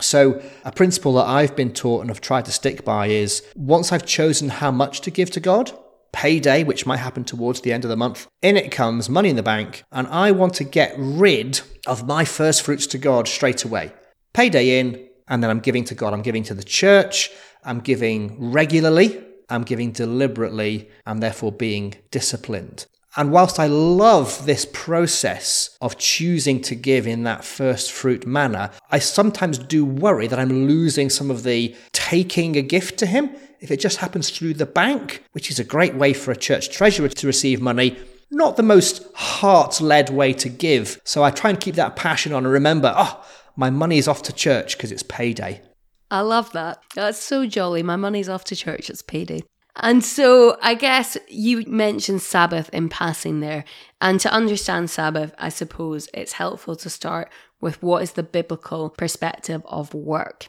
So, 0.00 0.42
a 0.64 0.72
principle 0.72 1.14
that 1.14 1.26
I've 1.26 1.54
been 1.54 1.72
taught 1.72 2.00
and 2.00 2.10
have 2.10 2.20
tried 2.20 2.44
to 2.46 2.52
stick 2.52 2.84
by 2.84 3.06
is 3.06 3.42
once 3.54 3.92
I've 3.92 4.06
chosen 4.06 4.48
how 4.48 4.70
much 4.70 5.00
to 5.02 5.10
give 5.10 5.30
to 5.32 5.40
God, 5.40 5.72
payday, 6.14 6.62
which 6.64 6.86
might 6.86 6.98
happen 6.98 7.24
towards 7.24 7.60
the 7.60 7.72
end 7.72 7.84
of 7.84 7.90
the 7.90 7.96
month, 7.96 8.28
in 8.40 8.56
it 8.56 8.70
comes 8.70 9.10
money 9.10 9.28
in 9.28 9.36
the 9.36 9.42
bank, 9.42 9.82
and 9.92 10.06
I 10.06 10.30
want 10.30 10.54
to 10.54 10.64
get 10.64 10.94
rid 10.96 11.60
of 11.86 12.06
my 12.06 12.24
first 12.24 12.62
fruits 12.62 12.86
to 12.88 12.98
God 12.98 13.28
straight 13.28 13.64
away. 13.64 13.92
Payday 14.32 14.78
in, 14.78 15.08
and 15.28 15.42
then 15.42 15.50
I'm 15.50 15.60
giving 15.60 15.84
to 15.84 15.94
God. 15.94 16.12
I'm 16.12 16.22
giving 16.22 16.44
to 16.44 16.54
the 16.54 16.64
church, 16.64 17.30
I'm 17.64 17.80
giving 17.80 18.50
regularly, 18.52 19.22
I'm 19.48 19.64
giving 19.64 19.92
deliberately, 19.92 20.88
I'm 21.04 21.18
therefore 21.18 21.52
being 21.52 21.96
disciplined. 22.10 22.86
And 23.16 23.30
whilst 23.30 23.60
I 23.60 23.66
love 23.68 24.44
this 24.44 24.66
process 24.72 25.76
of 25.80 25.98
choosing 25.98 26.60
to 26.62 26.74
give 26.74 27.06
in 27.06 27.22
that 27.22 27.44
first 27.44 27.92
fruit 27.92 28.26
manner, 28.26 28.70
I 28.90 28.98
sometimes 28.98 29.56
do 29.56 29.84
worry 29.84 30.26
that 30.26 30.38
I'm 30.38 30.66
losing 30.66 31.10
some 31.10 31.30
of 31.30 31.44
the 31.44 31.76
taking 32.04 32.54
a 32.54 32.62
gift 32.62 32.98
to 32.98 33.06
Him. 33.06 33.30
If 33.60 33.70
it 33.70 33.80
just 33.80 33.96
happens 33.96 34.28
through 34.28 34.54
the 34.54 34.66
bank, 34.66 35.24
which 35.32 35.50
is 35.50 35.58
a 35.58 35.64
great 35.64 35.94
way 35.94 36.12
for 36.12 36.30
a 36.32 36.36
church 36.36 36.68
treasurer 36.68 37.08
to 37.08 37.26
receive 37.26 37.62
money, 37.62 37.96
not 38.30 38.58
the 38.58 38.62
most 38.62 39.02
heart 39.14 39.80
led 39.80 40.10
way 40.10 40.34
to 40.34 40.50
give. 40.50 41.00
So 41.04 41.22
I 41.22 41.30
try 41.30 41.48
and 41.48 41.58
keep 41.58 41.76
that 41.76 41.96
passion 41.96 42.34
on 42.34 42.44
and 42.44 42.52
remember, 42.52 42.92
oh, 42.94 43.24
my 43.56 43.70
money 43.70 43.96
is 43.96 44.06
off 44.06 44.22
to 44.24 44.34
church 44.34 44.76
because 44.76 44.92
it's 44.92 45.02
payday. 45.02 45.62
I 46.10 46.20
love 46.20 46.52
that. 46.52 46.82
That's 46.94 47.18
so 47.18 47.46
jolly. 47.46 47.82
My 47.82 47.96
money's 47.96 48.28
off 48.28 48.44
to 48.44 48.56
church. 48.56 48.90
It's 48.90 49.00
payday. 49.00 49.40
And 49.76 50.04
so 50.04 50.58
I 50.62 50.74
guess 50.74 51.16
you 51.28 51.64
mentioned 51.66 52.20
Sabbath 52.20 52.68
in 52.68 52.90
passing 52.90 53.40
there. 53.40 53.64
And 54.02 54.20
to 54.20 54.30
understand 54.30 54.90
Sabbath, 54.90 55.34
I 55.38 55.48
suppose 55.48 56.08
it's 56.12 56.32
helpful 56.32 56.76
to 56.76 56.90
start 56.90 57.30
with 57.62 57.82
what 57.82 58.02
is 58.02 58.12
the 58.12 58.22
biblical 58.22 58.90
perspective 58.90 59.62
of 59.64 59.94
work. 59.94 60.48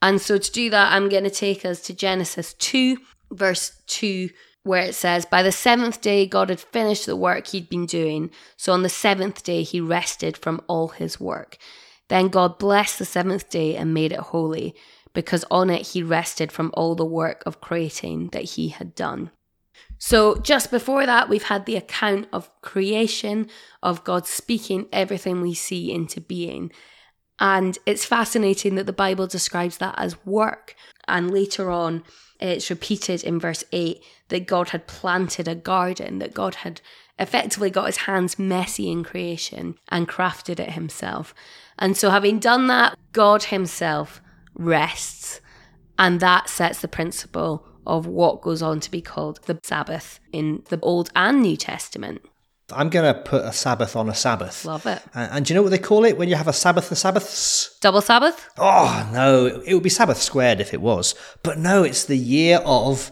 And 0.00 0.20
so 0.20 0.38
to 0.38 0.52
do 0.52 0.70
that, 0.70 0.92
I'm 0.92 1.08
going 1.08 1.24
to 1.24 1.30
take 1.30 1.64
us 1.64 1.80
to 1.82 1.94
Genesis 1.94 2.54
2, 2.54 2.98
verse 3.32 3.82
2, 3.88 4.30
where 4.62 4.82
it 4.82 4.94
says, 4.94 5.26
By 5.26 5.42
the 5.42 5.52
seventh 5.52 6.00
day, 6.00 6.26
God 6.26 6.50
had 6.50 6.60
finished 6.60 7.06
the 7.06 7.16
work 7.16 7.48
he'd 7.48 7.68
been 7.68 7.86
doing. 7.86 8.30
So 8.56 8.72
on 8.72 8.82
the 8.82 8.88
seventh 8.88 9.42
day, 9.42 9.62
he 9.62 9.80
rested 9.80 10.36
from 10.36 10.60
all 10.68 10.88
his 10.88 11.18
work. 11.18 11.58
Then 12.08 12.28
God 12.28 12.58
blessed 12.58 12.98
the 12.98 13.04
seventh 13.04 13.50
day 13.50 13.76
and 13.76 13.92
made 13.92 14.12
it 14.12 14.20
holy 14.20 14.74
because 15.14 15.44
on 15.50 15.70
it 15.70 15.88
he 15.88 16.02
rested 16.02 16.52
from 16.52 16.70
all 16.74 16.94
the 16.94 17.04
work 17.04 17.42
of 17.44 17.60
creating 17.60 18.28
that 18.28 18.44
he 18.44 18.68
had 18.68 18.94
done. 18.94 19.30
So, 19.98 20.36
just 20.36 20.70
before 20.70 21.06
that, 21.06 21.28
we've 21.28 21.44
had 21.44 21.66
the 21.66 21.76
account 21.76 22.28
of 22.32 22.50
creation, 22.60 23.48
of 23.82 24.04
God 24.04 24.26
speaking 24.26 24.86
everything 24.92 25.40
we 25.40 25.54
see 25.54 25.92
into 25.92 26.20
being. 26.20 26.70
And 27.40 27.78
it's 27.86 28.04
fascinating 28.04 28.74
that 28.74 28.86
the 28.86 28.92
Bible 28.92 29.26
describes 29.26 29.78
that 29.78 29.94
as 29.96 30.24
work. 30.26 30.74
And 31.06 31.30
later 31.30 31.70
on, 31.70 32.04
it's 32.40 32.70
repeated 32.70 33.22
in 33.24 33.40
verse 33.40 33.64
8 33.72 34.02
that 34.28 34.46
God 34.46 34.70
had 34.70 34.86
planted 34.86 35.48
a 35.48 35.54
garden, 35.54 36.18
that 36.18 36.34
God 36.34 36.56
had 36.56 36.80
effectively 37.18 37.70
got 37.70 37.86
his 37.86 37.96
hands 37.98 38.38
messy 38.38 38.90
in 38.90 39.02
creation 39.02 39.76
and 39.88 40.08
crafted 40.08 40.60
it 40.60 40.72
himself. 40.72 41.34
And 41.78 41.96
so, 41.96 42.10
having 42.10 42.38
done 42.38 42.66
that, 42.68 42.96
God 43.12 43.44
himself 43.44 44.20
rests. 44.54 45.40
And 45.98 46.20
that 46.20 46.48
sets 46.48 46.80
the 46.80 46.88
principle 46.88 47.66
of 47.86 48.06
what 48.06 48.42
goes 48.42 48.62
on 48.62 48.80
to 48.80 48.90
be 48.90 49.00
called 49.00 49.40
the 49.46 49.58
Sabbath 49.62 50.20
in 50.32 50.62
the 50.68 50.78
Old 50.80 51.10
and 51.16 51.42
New 51.42 51.56
Testament. 51.56 52.22
I'm 52.70 52.90
going 52.90 53.14
to 53.14 53.18
put 53.18 53.44
a 53.44 53.52
Sabbath 53.52 53.96
on 53.96 54.08
a 54.08 54.14
Sabbath. 54.14 54.64
Love 54.64 54.84
it. 54.86 55.02
And, 55.14 55.32
and 55.32 55.46
do 55.46 55.52
you 55.52 55.54
know 55.56 55.62
what 55.62 55.70
they 55.70 55.78
call 55.78 56.04
it 56.04 56.18
when 56.18 56.28
you 56.28 56.36
have 56.36 56.48
a 56.48 56.52
Sabbath, 56.52 56.90
the 56.90 56.96
Sabbaths? 56.96 57.78
Double 57.80 58.02
Sabbath? 58.02 58.48
Oh, 58.58 59.08
no. 59.12 59.46
It 59.64 59.72
would 59.72 59.82
be 59.82 59.88
Sabbath 59.88 60.20
squared 60.20 60.60
if 60.60 60.74
it 60.74 60.80
was. 60.80 61.14
But 61.42 61.58
no, 61.58 61.82
it's 61.82 62.04
the 62.04 62.18
year 62.18 62.58
of 62.58 63.10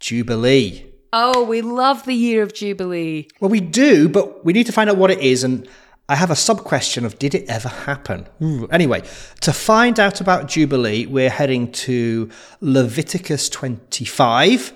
Jubilee. 0.00 0.84
Oh, 1.12 1.44
we 1.44 1.62
love 1.62 2.04
the 2.06 2.14
year 2.14 2.42
of 2.42 2.54
Jubilee. 2.54 3.28
Well, 3.40 3.50
we 3.50 3.60
do, 3.60 4.08
but 4.08 4.44
we 4.44 4.52
need 4.52 4.66
to 4.66 4.72
find 4.72 4.90
out 4.90 4.96
what 4.96 5.10
it 5.12 5.20
is. 5.20 5.44
And 5.44 5.68
I 6.08 6.16
have 6.16 6.30
a 6.30 6.36
sub 6.36 6.64
question 6.64 7.04
of 7.04 7.18
did 7.20 7.34
it 7.34 7.48
ever 7.48 7.68
happen? 7.68 8.26
Anyway, 8.72 9.02
to 9.42 9.52
find 9.52 10.00
out 10.00 10.20
about 10.20 10.48
Jubilee, 10.48 11.06
we're 11.06 11.30
heading 11.30 11.70
to 11.72 12.30
Leviticus 12.60 13.48
25. 13.48 14.72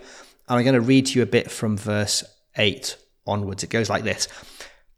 And 0.49 0.59
I'm 0.59 0.65
going 0.65 0.75
to 0.75 0.81
read 0.81 1.07
to 1.07 1.19
you 1.19 1.23
a 1.23 1.27
bit 1.27 1.51
from 1.51 1.77
verse 1.77 2.23
8 2.57 2.97
onwards. 3.27 3.63
It 3.63 3.71
goes 3.71 3.91
like 3.91 4.05
this 4.05 4.29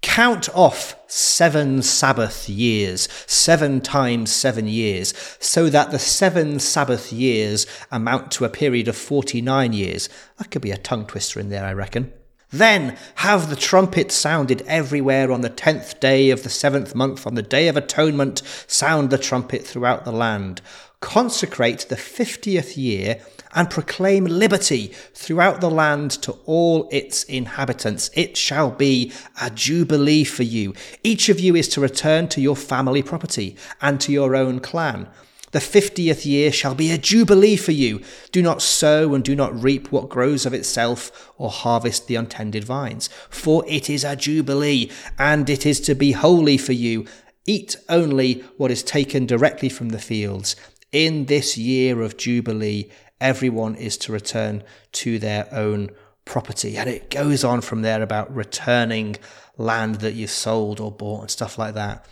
Count 0.04 0.50
off 0.54 0.96
seven 1.06 1.80
Sabbath 1.80 2.46
years, 2.48 3.08
seven 3.26 3.80
times 3.80 4.30
seven 4.30 4.68
years, 4.68 5.14
so 5.40 5.70
that 5.70 5.90
the 5.90 5.98
seven 5.98 6.58
Sabbath 6.58 7.10
years 7.10 7.66
amount 7.90 8.30
to 8.32 8.44
a 8.44 8.50
period 8.50 8.86
of 8.86 8.96
49 8.96 9.72
years. 9.72 10.10
That 10.36 10.50
could 10.50 10.60
be 10.60 10.70
a 10.70 10.76
tongue 10.76 11.06
twister 11.06 11.40
in 11.40 11.48
there, 11.48 11.64
I 11.64 11.72
reckon. 11.72 12.12
Then 12.50 12.96
have 13.16 13.50
the 13.50 13.56
trumpet 13.56 14.12
sounded 14.12 14.62
everywhere 14.68 15.32
on 15.32 15.40
the 15.40 15.48
tenth 15.48 15.98
day 15.98 16.30
of 16.30 16.42
the 16.42 16.50
seventh 16.50 16.94
month, 16.94 17.26
on 17.26 17.34
the 17.34 17.42
day 17.42 17.66
of 17.66 17.76
atonement, 17.76 18.42
sound 18.66 19.10
the 19.10 19.18
trumpet 19.18 19.66
throughout 19.66 20.04
the 20.04 20.12
land. 20.12 20.60
Consecrate 21.00 21.86
the 21.88 21.96
fiftieth 21.96 22.76
year 22.76 23.20
and 23.54 23.70
proclaim 23.70 24.24
liberty 24.24 24.92
throughout 25.14 25.60
the 25.60 25.70
land 25.70 26.10
to 26.10 26.32
all 26.44 26.88
its 26.90 27.24
inhabitants. 27.24 28.10
It 28.14 28.36
shall 28.36 28.70
be 28.70 29.12
a 29.40 29.50
jubilee 29.50 30.24
for 30.24 30.42
you. 30.42 30.74
Each 31.02 31.28
of 31.28 31.38
you 31.38 31.54
is 31.54 31.68
to 31.70 31.80
return 31.80 32.28
to 32.28 32.40
your 32.40 32.56
family 32.56 33.02
property 33.02 33.56
and 33.80 34.00
to 34.00 34.12
your 34.12 34.34
own 34.34 34.60
clan. 34.60 35.08
The 35.52 35.60
fiftieth 35.60 36.26
year 36.26 36.50
shall 36.50 36.74
be 36.74 36.90
a 36.90 36.98
jubilee 36.98 37.54
for 37.54 37.70
you. 37.70 38.00
Do 38.32 38.42
not 38.42 38.60
sow 38.60 39.14
and 39.14 39.22
do 39.22 39.36
not 39.36 39.62
reap 39.62 39.92
what 39.92 40.08
grows 40.08 40.46
of 40.46 40.52
itself, 40.52 41.32
or 41.38 41.48
harvest 41.48 42.08
the 42.08 42.16
untended 42.16 42.64
vines. 42.64 43.08
For 43.30 43.64
it 43.68 43.88
is 43.88 44.02
a 44.02 44.16
jubilee, 44.16 44.90
and 45.16 45.48
it 45.48 45.64
is 45.64 45.78
to 45.82 45.94
be 45.94 46.10
holy 46.10 46.58
for 46.58 46.72
you. 46.72 47.06
Eat 47.46 47.76
only 47.88 48.42
what 48.56 48.72
is 48.72 48.82
taken 48.82 49.26
directly 49.26 49.68
from 49.68 49.90
the 49.90 50.00
fields. 50.00 50.56
in 50.94 51.24
this 51.24 51.58
year 51.58 52.00
of 52.02 52.16
Jubilee, 52.16 52.88
everyone 53.20 53.74
is 53.76 53.96
to 53.98 54.12
return 54.12 54.62
to 54.92 55.18
their 55.18 55.48
own 55.52 55.90
property. 56.24 56.76
And 56.76 56.88
it 56.88 57.10
goes 57.10 57.44
on 57.44 57.60
from 57.60 57.82
there 57.82 58.02
about 58.02 58.34
returning 58.34 59.16
land 59.56 59.96
that 59.96 60.14
you've 60.14 60.30
sold 60.30 60.80
or 60.80 60.90
bought 60.90 61.22
and 61.22 61.30
stuff 61.30 61.58
like 61.58 61.74
that. 61.74 62.06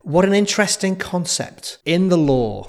What 0.00 0.24
an 0.24 0.34
interesting 0.34 0.96
concept 0.96 1.78
in 1.84 2.08
the 2.08 2.18
law. 2.18 2.68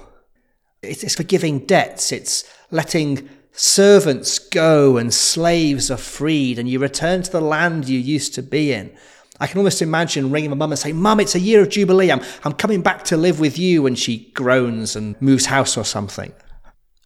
It's 0.82 1.16
forgiving 1.16 1.66
debts, 1.66 2.12
it's 2.12 2.44
letting 2.70 3.28
servants 3.52 4.38
go 4.38 4.98
and 4.98 5.14
slaves 5.14 5.90
are 5.90 5.98
freed, 5.98 6.60
and 6.60 6.70
you 6.70 6.80
return 6.80 7.24
to 7.24 7.32
the 7.32 7.42
land 7.42 7.90
you 7.90 8.00
used 8.00 8.36
to 8.36 8.44
be 8.44 8.72
in. 8.72 8.96
I 9.40 9.48
can 9.48 9.58
almost 9.58 9.82
imagine 9.82 10.32
ringing 10.32 10.52
my 10.52 10.56
mum 10.56 10.72
and 10.72 10.80
saying, 10.80 10.96
Mum, 10.96 11.20
it's 11.20 11.36
a 11.36 11.40
year 11.40 11.62
of 11.62 11.70
Jubilee. 11.70 12.12
I'm, 12.12 12.22
I'm 12.44 12.54
coming 12.54 12.82
back 12.82 13.04
to 13.06 13.18
live 13.18 13.40
with 13.40 13.58
you. 13.58 13.86
And 13.86 14.00
she 14.00 14.32
groans 14.34 14.96
and 14.96 15.22
moves 15.22 15.48
house 15.48 15.76
or 15.76 15.84
something. 15.84 16.32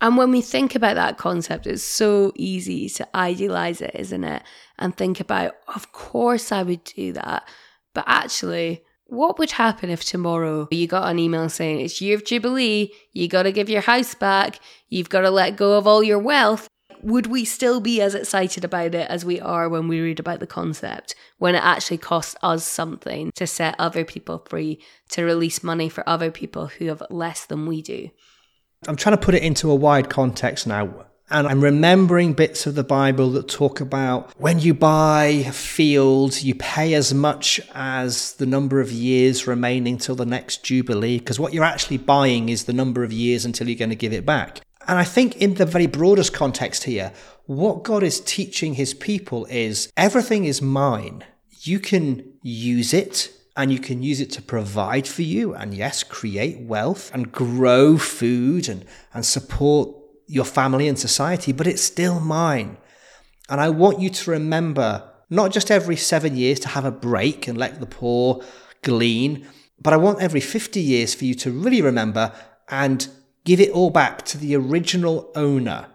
And 0.01 0.15
when 0.15 0.31
we 0.31 0.41
think 0.41 0.75
about 0.75 0.95
that 0.95 1.17
concept, 1.17 1.67
it's 1.67 1.83
so 1.83 2.31
easy 2.35 2.89
to 2.89 3.07
idealize 3.15 3.81
it, 3.81 3.91
isn't 3.95 4.23
it? 4.23 4.43
And 4.77 4.95
think 4.95 5.19
about, 5.19 5.55
of 5.67 5.91
course 5.91 6.51
I 6.51 6.63
would 6.63 6.83
do 6.83 7.13
that. 7.13 7.47
But 7.93 8.05
actually, 8.07 8.83
what 9.07 9.37
would 9.39 9.51
happen 9.51 9.89
if 9.89 10.05
tomorrow 10.05 10.67
you 10.71 10.87
got 10.87 11.09
an 11.09 11.19
email 11.19 11.49
saying 11.49 11.81
it's 11.81 11.99
year 11.99 12.15
of 12.15 12.23
Jubilee, 12.23 12.93
you 13.11 13.27
got 13.27 13.43
to 13.43 13.51
give 13.51 13.69
your 13.69 13.81
house 13.81 14.15
back, 14.15 14.59
you've 14.87 15.09
got 15.09 15.21
to 15.21 15.31
let 15.31 15.57
go 15.57 15.77
of 15.77 15.85
all 15.85 16.03
your 16.03 16.19
wealth? 16.19 16.69
would 17.01 17.27
we 17.27 17.45
still 17.45 17.79
be 17.79 18.01
as 18.01 18.13
excited 18.15 18.65
about 18.65 18.93
it 18.93 19.09
as 19.09 19.23
we 19.23 19.39
are 19.39 19.69
when 19.69 19.87
we 19.87 19.99
read 19.99 20.19
about 20.19 20.39
the 20.39 20.47
concept 20.47 21.15
when 21.37 21.55
it 21.55 21.63
actually 21.63 21.97
costs 21.97 22.35
us 22.41 22.65
something 22.65 23.31
to 23.35 23.47
set 23.47 23.75
other 23.79 24.03
people 24.03 24.43
free 24.49 24.79
to 25.07 25.23
release 25.23 25.63
money 25.63 25.87
for 25.87 26.07
other 26.07 26.31
people 26.31 26.67
who 26.67 26.87
have 26.87 27.01
less 27.09 27.45
than 27.45 27.65
we 27.65 27.81
do 27.81 28.09
i'm 28.87 28.95
trying 28.95 29.15
to 29.15 29.21
put 29.23 29.35
it 29.35 29.43
into 29.43 29.69
a 29.69 29.75
wide 29.75 30.09
context 30.09 30.65
now 30.67 31.05
and 31.31 31.47
I'm 31.47 31.61
remembering 31.61 32.33
bits 32.33 32.65
of 32.65 32.75
the 32.75 32.83
Bible 32.83 33.29
that 33.31 33.47
talk 33.47 33.81
about 33.81 34.33
when 34.39 34.59
you 34.59 34.73
buy 34.73 35.25
a 35.25 35.51
field, 35.51 36.41
you 36.41 36.55
pay 36.55 36.95
as 36.95 37.13
much 37.13 37.61
as 37.75 38.33
the 38.33 38.47
number 38.47 38.81
of 38.81 38.91
years 38.91 39.45
remaining 39.45 39.97
till 39.97 40.15
the 40.15 40.25
next 40.25 40.63
Jubilee, 40.63 41.19
because 41.19 41.39
what 41.39 41.53
you're 41.53 41.63
actually 41.63 41.97
buying 41.97 42.49
is 42.49 42.63
the 42.63 42.73
number 42.73 43.03
of 43.03 43.13
years 43.13 43.45
until 43.45 43.69
you're 43.69 43.77
going 43.77 43.89
to 43.89 43.95
give 43.95 44.13
it 44.13 44.25
back. 44.25 44.61
And 44.87 44.97
I 44.97 45.03
think, 45.03 45.37
in 45.37 45.53
the 45.53 45.67
very 45.67 45.85
broadest 45.85 46.33
context 46.33 46.85
here, 46.85 47.13
what 47.45 47.83
God 47.83 48.01
is 48.01 48.21
teaching 48.21 48.73
his 48.73 48.95
people 48.95 49.45
is 49.45 49.91
everything 49.95 50.45
is 50.45 50.63
mine. 50.63 51.23
You 51.61 51.79
can 51.79 52.23
use 52.41 52.93
it 52.93 53.31
and 53.59 53.73
you 53.73 53.79
can 53.79 54.01
use 54.01 54.21
it 54.21 54.31
to 54.31 54.41
provide 54.41 55.05
for 55.05 55.21
you 55.21 55.53
and, 55.53 55.73
yes, 55.73 56.01
create 56.01 56.61
wealth 56.61 57.13
and 57.13 57.29
grow 57.29 57.97
food 57.97 58.69
and, 58.69 58.85
and 59.13 59.25
support 59.25 59.93
your 60.27 60.45
family 60.45 60.87
and 60.87 60.97
society, 60.97 61.51
but 61.51 61.67
it's 61.67 61.81
still 61.81 62.21
mine. 62.21 62.77
And 63.49 63.59
I 63.59 63.67
want 63.67 63.99
you 63.99 64.09
to 64.11 64.31
remember 64.31 65.11
not 65.29 65.51
just 65.51 65.69
every 65.69 65.97
seven 65.97 66.37
years 66.37 66.61
to 66.61 66.69
have 66.69 66.85
a 66.85 66.91
break 66.91 67.49
and 67.49 67.57
let 67.57 67.81
the 67.81 67.85
poor 67.85 68.41
glean, 68.81 69.45
but 69.81 69.91
I 69.91 69.97
want 69.97 70.21
every 70.21 70.39
50 70.39 70.79
years 70.79 71.13
for 71.13 71.25
you 71.25 71.33
to 71.35 71.51
really 71.51 71.81
remember 71.81 72.31
and 72.69 73.09
give 73.43 73.59
it 73.59 73.71
all 73.71 73.89
back 73.89 74.23
to 74.27 74.37
the 74.37 74.55
original 74.55 75.29
owner. 75.35 75.87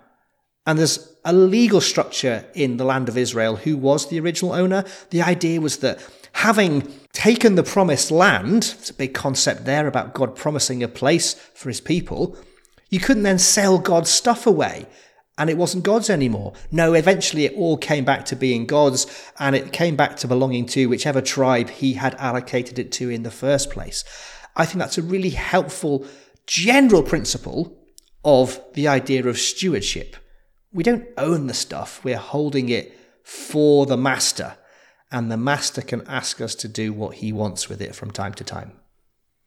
And 0.67 0.79
there's 0.79 1.17
a 1.25 1.33
legal 1.33 1.81
structure 1.81 2.45
in 2.53 2.77
the 2.77 2.85
land 2.85 3.09
of 3.09 3.17
Israel 3.17 3.57
who 3.57 3.79
was 3.79 4.11
the 4.11 4.21
original 4.21 4.53
owner. 4.53 4.85
The 5.09 5.23
idea 5.23 5.63
was 5.63 5.79
that 5.79 6.07
having 6.33 6.93
taken 7.15 7.55
the 7.55 7.63
promised 7.63 8.11
land, 8.11 8.75
it's 8.79 8.91
a 8.91 8.95
big 8.95 9.15
concept 9.15 9.65
there 9.65 9.87
about 9.87 10.13
God 10.13 10.37
promising 10.37 10.83
a 10.83 10.89
place 10.89 11.33
for 11.33 11.71
his 11.71 11.81
people, 11.81 12.37
you 12.91 13.01
couldn't 13.01 13.23
then 13.23 13.39
sell 13.39 13.79
God's 13.79 14.11
stuff 14.11 14.47
away 14.47 14.87
and 15.39 15.49
it 15.49 15.57
wasn't 15.57 15.85
God's 15.85 16.11
anymore. 16.11 16.53
No, 16.71 16.93
eventually 16.93 17.45
it 17.45 17.55
all 17.55 17.77
came 17.77 18.05
back 18.05 18.25
to 18.27 18.37
being 18.37 18.67
God's 18.67 19.07
and 19.39 19.57
it 19.57 19.73
came 19.73 19.97
back 19.97 20.17
to 20.19 20.29
belonging 20.29 20.67
to 20.67 20.89
whichever 20.89 21.21
tribe 21.21 21.71
he 21.71 21.95
had 21.95 22.15
allocated 22.17 22.79
it 22.79 22.93
to 22.93 23.09
in 23.09 23.23
the 23.23 23.31
first 23.31 23.71
place. 23.71 24.05
I 24.57 24.67
think 24.67 24.79
that's 24.79 24.99
a 24.99 25.03
really 25.03 25.31
helpful 25.31 26.07
general 26.47 27.03
principle 27.03 27.77
of 28.25 28.61
the 28.75 28.89
idea 28.89 29.27
of 29.27 29.39
stewardship. 29.39 30.17
We 30.73 30.83
don't 30.83 31.07
own 31.17 31.47
the 31.47 31.55
stuff, 31.55 32.05
we're 32.05 32.17
holding 32.17 32.69
it 32.69 32.99
for 33.23 33.87
the 33.87 33.97
master, 33.97 34.57
and 35.15 35.31
the 35.31 35.37
master 35.37 35.81
can 35.81 36.03
ask 36.09 36.41
us 36.41 36.57
to 36.57 36.67
do 36.67 36.93
what 36.93 37.15
he 37.15 37.33
wants 37.33 37.69
with 37.69 37.81
it 37.81 37.95
from 37.95 38.11
time 38.11 38.35
to 38.35 38.43
time. 38.43 38.73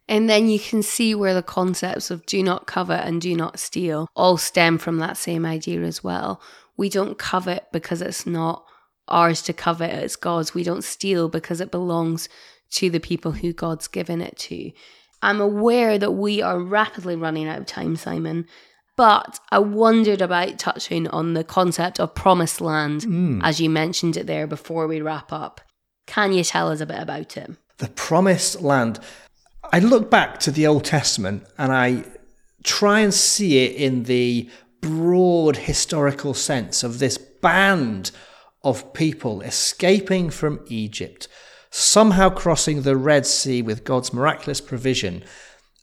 And 0.07 0.29
then 0.29 0.47
you 0.47 0.59
can 0.59 0.81
see 0.81 1.13
where 1.13 1.33
the 1.33 1.43
concepts 1.43 2.09
of 2.09 2.25
do 2.25 2.41
not 2.41 2.67
covet 2.67 3.05
and 3.05 3.19
do 3.19 3.35
not 3.35 3.59
steal 3.59 4.07
all 4.15 4.37
stem 4.37 4.77
from 4.77 4.99
that 4.99 5.17
same 5.17 5.45
idea 5.45 5.81
as 5.81 6.01
well. 6.01 6.41
We 6.77 6.87
don't 6.87 7.17
covet 7.17 7.67
because 7.73 8.01
it's 8.01 8.25
not 8.25 8.63
ours 9.09 9.41
to 9.41 9.51
covet, 9.51 9.91
it's 9.91 10.15
God's. 10.15 10.53
We 10.53 10.63
don't 10.63 10.85
steal 10.85 11.27
because 11.27 11.59
it 11.59 11.69
belongs 11.69 12.29
to 12.75 12.89
the 12.89 13.01
people 13.01 13.33
who 13.33 13.51
God's 13.51 13.89
given 13.89 14.21
it 14.21 14.37
to. 14.37 14.71
I'm 15.21 15.41
aware 15.41 15.99
that 15.99 16.11
we 16.11 16.41
are 16.41 16.61
rapidly 16.61 17.17
running 17.17 17.49
out 17.49 17.59
of 17.59 17.65
time, 17.65 17.97
Simon, 17.97 18.47
but 18.97 19.39
I 19.51 19.59
wondered 19.59 20.21
about 20.21 20.59
touching 20.59 21.07
on 21.09 21.33
the 21.33 21.43
concept 21.43 21.99
of 21.99 22.15
promised 22.15 22.59
land, 22.59 23.01
mm. 23.01 23.39
as 23.43 23.61
you 23.61 23.69
mentioned 23.69 24.17
it 24.17 24.27
there 24.27 24.47
before 24.47 24.87
we 24.87 25.01
wrap 25.01 25.31
up. 25.31 25.61
Can 26.07 26.33
you 26.33 26.43
tell 26.43 26.71
us 26.71 26.81
a 26.81 26.85
bit 26.85 26.99
about 26.99 27.37
it? 27.37 27.51
The 27.77 27.89
promised 27.89 28.61
land. 28.61 28.99
I 29.71 29.79
look 29.79 30.09
back 30.09 30.39
to 30.41 30.51
the 30.51 30.65
Old 30.65 30.83
Testament 30.83 31.45
and 31.57 31.71
I 31.71 32.05
try 32.63 33.01
and 33.01 33.13
see 33.13 33.65
it 33.65 33.75
in 33.75 34.03
the 34.03 34.49
broad 34.81 35.57
historical 35.57 36.33
sense 36.33 36.83
of 36.83 36.99
this 36.99 37.17
band 37.17 38.11
of 38.63 38.93
people 38.93 39.41
escaping 39.41 40.29
from 40.29 40.65
Egypt 40.67 41.27
somehow 41.69 42.29
crossing 42.29 42.81
the 42.81 42.95
Red 42.95 43.25
Sea 43.25 43.61
with 43.61 43.83
God's 43.83 44.13
miraculous 44.13 44.61
provision, 44.61 45.23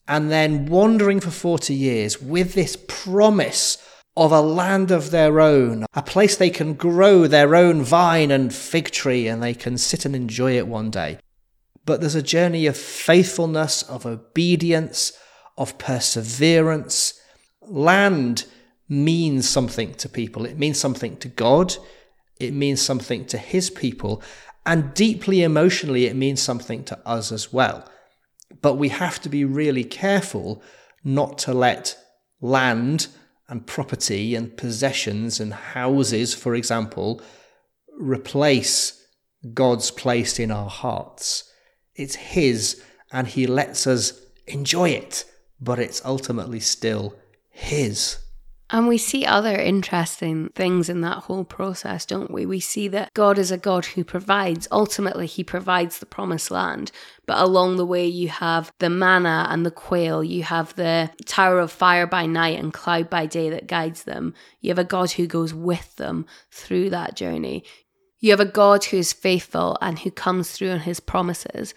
and 0.07 0.31
then 0.31 0.67
wandering 0.67 1.21
for 1.21 1.31
40 1.31 1.75
years 1.75 2.21
with 2.21 2.55
this 2.55 2.77
promise 2.88 3.79
of 4.17 4.31
a 4.31 4.40
land 4.40 4.90
of 4.90 5.11
their 5.11 5.40
own, 5.40 5.87
a 5.95 6.03
place 6.03 6.37
they 6.37 6.51
can 6.51 6.75
grow 6.75 7.27
their 7.27 7.57
own 7.57 7.83
vine 7.83 8.31
and 8.31 8.55
fig 8.55 8.90
tree 8.90 9.27
and 9.27 9.43
they 9.43 9.55
can 9.55 9.77
sit 9.77 10.05
and 10.05 10.14
enjoy 10.14 10.57
it 10.57 10.69
one 10.69 10.90
day. 10.90 11.19
But 11.85 12.01
there's 12.01 12.14
a 12.14 12.23
journey 12.23 12.67
of 12.67 12.77
faithfulness, 12.77 13.83
of 13.83 14.07
obedience, 14.07 15.12
of 15.59 15.79
perseverance. 15.79 17.21
Land 17.61 18.47
means 18.88 19.49
something 19.49 19.95
to 19.95 20.09
people. 20.09 20.47
It 20.47 20.59
means 20.59 20.79
something 20.79 21.17
to 21.19 21.29
God. 21.29 21.77
It 22.38 22.53
means 22.53 22.81
something 22.81 23.27
to 23.27 23.38
his 23.38 23.71
people. 23.71 24.23
And 24.64 24.95
deeply 24.95 25.43
emotionally, 25.43 26.07
it 26.07 26.17
means 26.17 26.40
something 26.40 26.85
to 26.85 26.99
us 27.07 27.33
as 27.33 27.53
well. 27.53 27.88
But 28.61 28.75
we 28.75 28.88
have 28.90 29.21
to 29.23 29.29
be 29.29 29.45
really 29.45 29.85
careful 29.85 30.62
not 31.03 31.38
to 31.38 31.53
let 31.53 31.99
land 32.40 33.09
and 33.49 33.67
property 33.67 34.35
and 34.35 34.57
possessions 34.57 35.40
and 35.40 35.53
houses, 35.53 36.35
for 36.35 36.55
example, 36.55 37.21
replace 37.99 39.07
God's 39.53 39.90
place 39.90 40.38
in 40.38 40.51
our 40.51 40.71
hearts. 40.71 41.51
It's 41.95 42.14
His, 42.14 42.83
and 43.12 43.27
He 43.29 43.47
lets 43.47 43.87
us 43.87 44.21
enjoy 44.47 44.90
it, 44.90 45.25
but 45.61 45.79
it's 45.79 46.05
ultimately 46.05 46.61
still 46.61 47.17
His. 47.51 48.19
And 48.70 48.88
we 48.88 48.96
see 48.96 49.27
other 49.27 49.55
interesting 49.57 50.48
things 50.55 50.88
in 50.88 51.03
that 51.03 51.24
whole 51.24 51.44
process, 51.44 52.07
don't 52.07 52.31
we? 52.31 52.46
We 52.46 52.61
see 52.61 52.88
that 52.88 53.12
God 53.12 53.38
is 53.38 53.50
a 53.50 53.59
God 53.59 53.85
who 53.85 54.05
provides. 54.05 54.66
Ultimately, 54.72 55.27
He 55.27 55.44
provides 55.44 55.98
the 55.98 56.07
promised 56.07 56.50
land. 56.50 56.90
But 57.27 57.38
along 57.38 57.77
the 57.77 57.85
way, 57.85 58.07
you 58.07 58.29
have 58.29 58.72
the 58.79 58.88
manna 58.88 59.46
and 59.50 59.66
the 59.66 59.70
quail. 59.70 60.24
You 60.24 60.44
have 60.44 60.74
the 60.77 61.11
tower 61.27 61.61
of 61.61 61.70
fire 61.72 62.07
by 62.07 62.24
night 62.24 62.59
and 62.59 62.72
cloud 62.72 63.11
by 63.11 63.27
day 63.27 63.50
that 63.50 63.66
guides 63.66 64.05
them. 64.05 64.33
You 64.61 64.70
have 64.70 64.79
a 64.79 64.85
God 64.85 65.12
who 65.12 65.27
goes 65.27 65.53
with 65.53 65.96
them 65.96 66.24
through 66.50 66.90
that 66.90 67.16
journey. 67.16 67.64
You 68.18 68.31
have 68.31 68.40
a 68.40 68.46
God 68.46 68.85
who 68.85 68.96
is 68.96 69.12
faithful 69.12 69.77
and 69.83 69.98
who 69.98 70.11
comes 70.11 70.53
through 70.53 70.70
on 70.70 70.81
His 70.81 71.00
promises. 71.00 71.74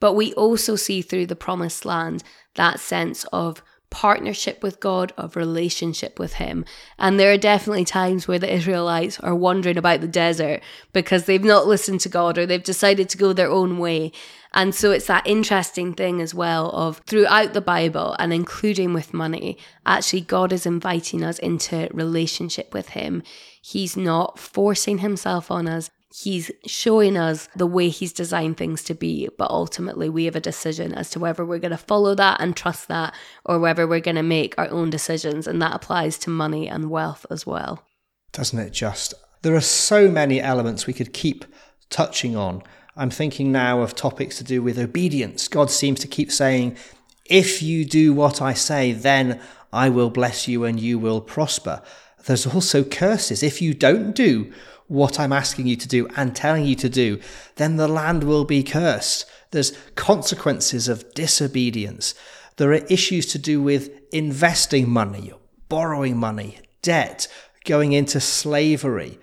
But 0.00 0.14
we 0.14 0.32
also 0.32 0.74
see 0.74 1.02
through 1.02 1.26
the 1.26 1.36
promised 1.36 1.84
land 1.84 2.24
that 2.54 2.80
sense 2.80 3.24
of 3.24 3.62
partnership 3.90 4.62
with 4.62 4.80
God, 4.80 5.12
of 5.16 5.36
relationship 5.36 6.18
with 6.18 6.34
Him. 6.34 6.64
And 6.98 7.18
there 7.18 7.32
are 7.32 7.38
definitely 7.38 7.84
times 7.84 8.26
where 8.26 8.38
the 8.38 8.52
Israelites 8.52 9.20
are 9.20 9.34
wandering 9.34 9.76
about 9.76 10.00
the 10.00 10.08
desert 10.08 10.62
because 10.92 11.24
they've 11.24 11.42
not 11.42 11.66
listened 11.66 12.00
to 12.00 12.08
God 12.08 12.38
or 12.38 12.46
they've 12.46 12.62
decided 12.62 13.08
to 13.10 13.18
go 13.18 13.32
their 13.32 13.50
own 13.50 13.78
way. 13.78 14.12
And 14.52 14.74
so 14.74 14.90
it's 14.90 15.06
that 15.06 15.26
interesting 15.26 15.94
thing 15.94 16.20
as 16.20 16.34
well 16.34 16.70
of 16.70 16.98
throughout 17.06 17.52
the 17.52 17.60
Bible 17.60 18.16
and 18.18 18.32
including 18.32 18.92
with 18.92 19.14
money, 19.14 19.58
actually, 19.86 20.22
God 20.22 20.52
is 20.52 20.66
inviting 20.66 21.22
us 21.22 21.38
into 21.38 21.88
relationship 21.92 22.74
with 22.74 22.90
Him. 22.90 23.22
He's 23.62 23.96
not 23.96 24.38
forcing 24.38 24.98
Himself 24.98 25.50
on 25.50 25.68
us. 25.68 25.90
He's 26.12 26.50
showing 26.66 27.16
us 27.16 27.48
the 27.54 27.66
way 27.66 27.88
He's 27.88 28.12
designed 28.12 28.56
things 28.56 28.82
to 28.84 28.94
be, 28.94 29.28
but 29.38 29.50
ultimately 29.50 30.08
we 30.08 30.24
have 30.24 30.34
a 30.34 30.40
decision 30.40 30.92
as 30.92 31.10
to 31.10 31.20
whether 31.20 31.44
we're 31.44 31.58
going 31.58 31.70
to 31.70 31.76
follow 31.76 32.14
that 32.16 32.40
and 32.40 32.56
trust 32.56 32.88
that 32.88 33.14
or 33.44 33.58
whether 33.60 33.86
we're 33.86 34.00
going 34.00 34.16
to 34.16 34.22
make 34.22 34.58
our 34.58 34.68
own 34.70 34.90
decisions. 34.90 35.46
And 35.46 35.62
that 35.62 35.74
applies 35.74 36.18
to 36.18 36.30
money 36.30 36.68
and 36.68 36.90
wealth 36.90 37.24
as 37.30 37.46
well. 37.46 37.84
Doesn't 38.32 38.58
it 38.58 38.72
just? 38.72 39.14
There 39.42 39.54
are 39.54 39.60
so 39.60 40.10
many 40.10 40.40
elements 40.40 40.86
we 40.86 40.92
could 40.92 41.12
keep 41.12 41.44
touching 41.90 42.36
on. 42.36 42.62
I'm 42.96 43.10
thinking 43.10 43.52
now 43.52 43.80
of 43.80 43.94
topics 43.94 44.36
to 44.38 44.44
do 44.44 44.62
with 44.62 44.78
obedience. 44.78 45.46
God 45.48 45.70
seems 45.70 46.00
to 46.00 46.08
keep 46.08 46.32
saying, 46.32 46.76
If 47.24 47.62
you 47.62 47.84
do 47.84 48.12
what 48.12 48.42
I 48.42 48.52
say, 48.52 48.92
then 48.92 49.40
I 49.72 49.88
will 49.88 50.10
bless 50.10 50.48
you 50.48 50.64
and 50.64 50.80
you 50.80 50.98
will 50.98 51.20
prosper. 51.20 51.82
There's 52.26 52.46
also 52.46 52.84
curses. 52.84 53.42
If 53.42 53.62
you 53.62 53.74
don't 53.74 54.14
do 54.14 54.52
what 54.90 55.20
I'm 55.20 55.32
asking 55.32 55.68
you 55.68 55.76
to 55.76 55.86
do 55.86 56.08
and 56.16 56.34
telling 56.34 56.64
you 56.64 56.74
to 56.74 56.88
do, 56.88 57.20
then 57.54 57.76
the 57.76 57.86
land 57.86 58.24
will 58.24 58.44
be 58.44 58.64
cursed. 58.64 59.24
There's 59.52 59.72
consequences 59.94 60.88
of 60.88 61.14
disobedience. 61.14 62.12
There 62.56 62.72
are 62.72 62.86
issues 62.86 63.26
to 63.26 63.38
do 63.38 63.62
with 63.62 63.88
investing 64.12 64.90
money, 64.90 65.32
borrowing 65.68 66.16
money, 66.16 66.58
debt, 66.82 67.28
going 67.64 67.92
into 67.92 68.18
slavery. 68.18 69.20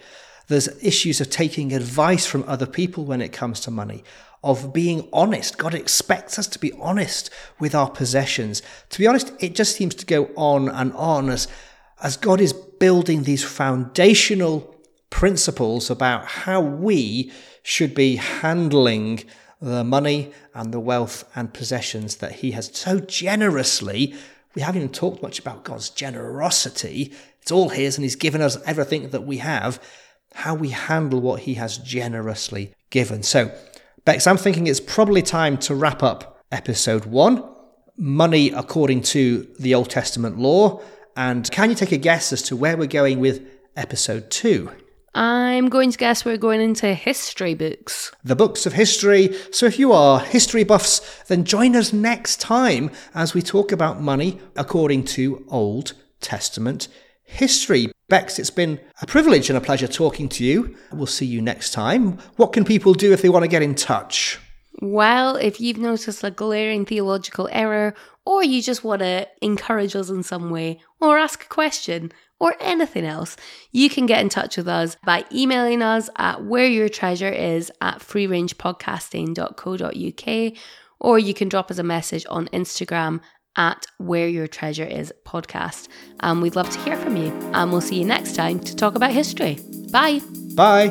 There's 0.48 0.70
issues 0.82 1.20
of 1.20 1.30
taking 1.30 1.74
advice 1.74 2.26
from 2.26 2.46
other 2.48 2.66
people 2.66 3.04
when 3.04 3.20
it 3.20 3.34
comes 3.34 3.60
to 3.62 3.72
money, 3.72 4.06
of 4.46 4.72
being 4.72 5.10
honest. 5.12 5.58
God 5.58 5.74
expects 5.74 6.40
us 6.40 6.48
to 6.48 6.60
be 6.60 6.72
honest 6.80 7.30
with 7.60 7.76
our 7.76 7.90
possessions. 7.90 8.62
To 8.92 9.00
be 9.00 9.06
honest, 9.06 9.34
it 9.42 9.54
just 9.54 9.76
seems 9.76 9.96
to 9.96 10.06
go 10.06 10.30
on 10.38 10.70
and 10.70 10.94
on 10.94 11.30
as, 11.30 11.50
as 12.02 12.16
God 12.16 12.40
is 12.40 12.54
building 12.54 13.24
these 13.24 13.44
foundational 13.44 14.74
principles 15.10 15.90
about 15.90 16.26
how 16.26 16.62
we 16.62 17.32
should 17.64 17.94
be 17.94 18.16
handling 18.18 19.24
the 19.62 19.84
money 19.84 20.32
and 20.54 20.74
the 20.74 20.80
wealth 20.80 21.24
and 21.36 21.54
possessions 21.54 22.18
that 22.18 22.34
He 22.34 22.52
has 22.52 22.70
so 22.74 23.00
generously. 23.00 24.14
We 24.56 24.62
haven't 24.62 24.82
even 24.82 24.94
talked 24.94 25.22
much 25.22 25.40
about 25.40 25.64
God's 25.64 25.90
generosity. 25.90 27.14
It's 27.42 27.52
all 27.52 27.70
His, 27.70 27.98
and 27.98 28.04
He's 28.04 28.16
given 28.16 28.42
us 28.42 28.58
everything 28.66 29.10
that 29.10 29.26
we 29.26 29.38
have. 29.38 29.82
How 30.34 30.54
we 30.54 30.70
handle 30.70 31.22
what 31.22 31.42
He 31.42 31.56
has 31.56 31.78
generously 31.78 32.74
given. 32.90 33.24
So, 33.24 33.52
Bex, 34.06 34.28
I'm 34.28 34.38
thinking 34.38 34.68
it's 34.68 34.80
probably 34.80 35.22
time 35.22 35.58
to 35.60 35.76
wrap 35.76 36.04
up 36.04 36.40
episode 36.52 37.06
one 37.06 37.44
money 37.98 38.52
according 38.52 39.02
to 39.02 39.48
the 39.60 39.74
Old 39.74 39.90
Testament 39.90 40.38
law. 40.38 40.82
And 41.16 41.50
can 41.52 41.70
you 41.70 41.76
take 41.76 41.92
a 41.92 41.98
guess 41.98 42.32
as 42.32 42.44
to 42.44 42.56
where 42.56 42.78
we're 42.78 42.88
going 42.88 43.20
with 43.20 43.42
episode 43.76 44.30
two? 44.30 44.72
I'm 45.18 45.70
going 45.70 45.90
to 45.90 45.98
guess 45.98 46.24
we're 46.24 46.38
going 46.38 46.62
into 46.62 46.94
history 46.94 47.56
books. 47.56 48.12
The 48.24 48.36
books 48.36 48.68
of 48.68 48.74
history. 48.74 49.36
So 49.52 49.66
if 49.66 49.80
you 49.80 49.92
are 49.92 50.20
history 50.20 50.64
buffs, 50.64 51.24
then 51.24 51.44
join 51.44 51.76
us 51.76 51.92
next 51.92 52.40
time 52.40 52.92
as 53.16 53.34
we 53.34 53.42
talk 53.42 53.72
about 53.72 54.00
money 54.00 54.40
according 54.56 55.06
to 55.06 55.44
Old 55.50 55.94
Testament 56.22 56.88
history. 57.24 57.92
Bex, 58.10 58.38
it's 58.38 58.52
been 58.52 58.80
a 59.02 59.08
privilege 59.08 59.50
and 59.50 59.58
a 59.58 59.62
pleasure 59.62 59.88
talking 59.88 60.30
to 60.30 60.46
you. 60.46 60.78
We'll 60.92 61.08
see 61.08 61.26
you 61.26 61.42
next 61.42 61.72
time. 61.72 62.20
What 62.36 62.54
can 62.54 62.64
people 62.64 62.94
do 62.94 63.12
if 63.12 63.24
they 63.24 63.30
want 63.30 63.42
to 63.42 63.50
get 63.50 63.64
in 63.64 63.74
touch? 63.74 64.40
Well, 64.82 65.36
if 65.36 65.60
you've 65.60 65.80
noticed 65.80 66.24
a 66.24 66.30
glaring 66.30 66.86
theological 66.86 67.50
error, 67.52 67.96
or 68.24 68.44
you 68.44 68.62
just 68.62 68.84
want 68.84 69.02
to 69.02 69.28
encourage 69.42 69.96
us 69.96 70.12
in 70.12 70.22
some 70.22 70.52
way, 70.52 70.80
or 71.02 71.18
ask 71.18 71.44
a 71.44 71.48
question, 71.48 72.12
or 72.40 72.56
anything 72.60 73.06
else, 73.06 73.36
you 73.72 73.90
can 73.90 74.06
get 74.06 74.22
in 74.22 74.30
touch 74.30 74.58
with 74.58 74.68
us 74.68 74.96
by 75.06 75.26
emailing 75.34 75.82
us 75.82 76.10
at 76.18 76.40
whereyourtreasureis 76.40 77.72
at 77.82 78.00
freerangepodcasting.co.uk 78.00 80.54
or 81.00 81.20
you 81.20 81.34
can 81.34 81.50
drop 81.50 81.72
us 81.72 81.78
a 81.78 81.84
message 81.84 82.26
on 82.30 82.48
Instagram 82.48 83.22
at 83.56 83.86
where 83.98 84.28
your 84.28 84.48
treasure 84.48 84.86
is 84.86 85.14
podcast. 85.26 85.88
And 86.20 86.42
we'd 86.42 86.56
love 86.56 86.70
to 86.70 86.80
hear 86.82 86.96
from 86.96 87.18
you. 87.18 87.32
And 87.54 87.72
we'll 87.72 87.82
see 87.82 88.00
you 88.00 88.06
next 88.06 88.36
time 88.36 88.60
to 88.62 88.76
talk 88.76 88.96
about 88.96 89.12
history. 89.12 89.60
Bye. 89.92 90.22
Bye. 90.56 90.90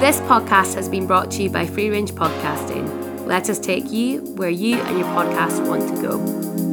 This 0.00 0.20
podcast 0.20 0.74
has 0.74 0.88
been 0.88 1.06
brought 1.06 1.30
to 1.32 1.42
you 1.42 1.50
by 1.50 1.66
Free 1.66 1.90
Range 1.90 2.10
Podcasting. 2.12 3.26
Let 3.26 3.50
us 3.50 3.58
take 3.58 3.90
you 3.90 4.20
where 4.36 4.50
you 4.50 4.76
and 4.76 4.98
your 4.98 5.08
podcast 5.08 5.66
want 5.66 5.94
to 5.94 6.02
go. 6.02 6.65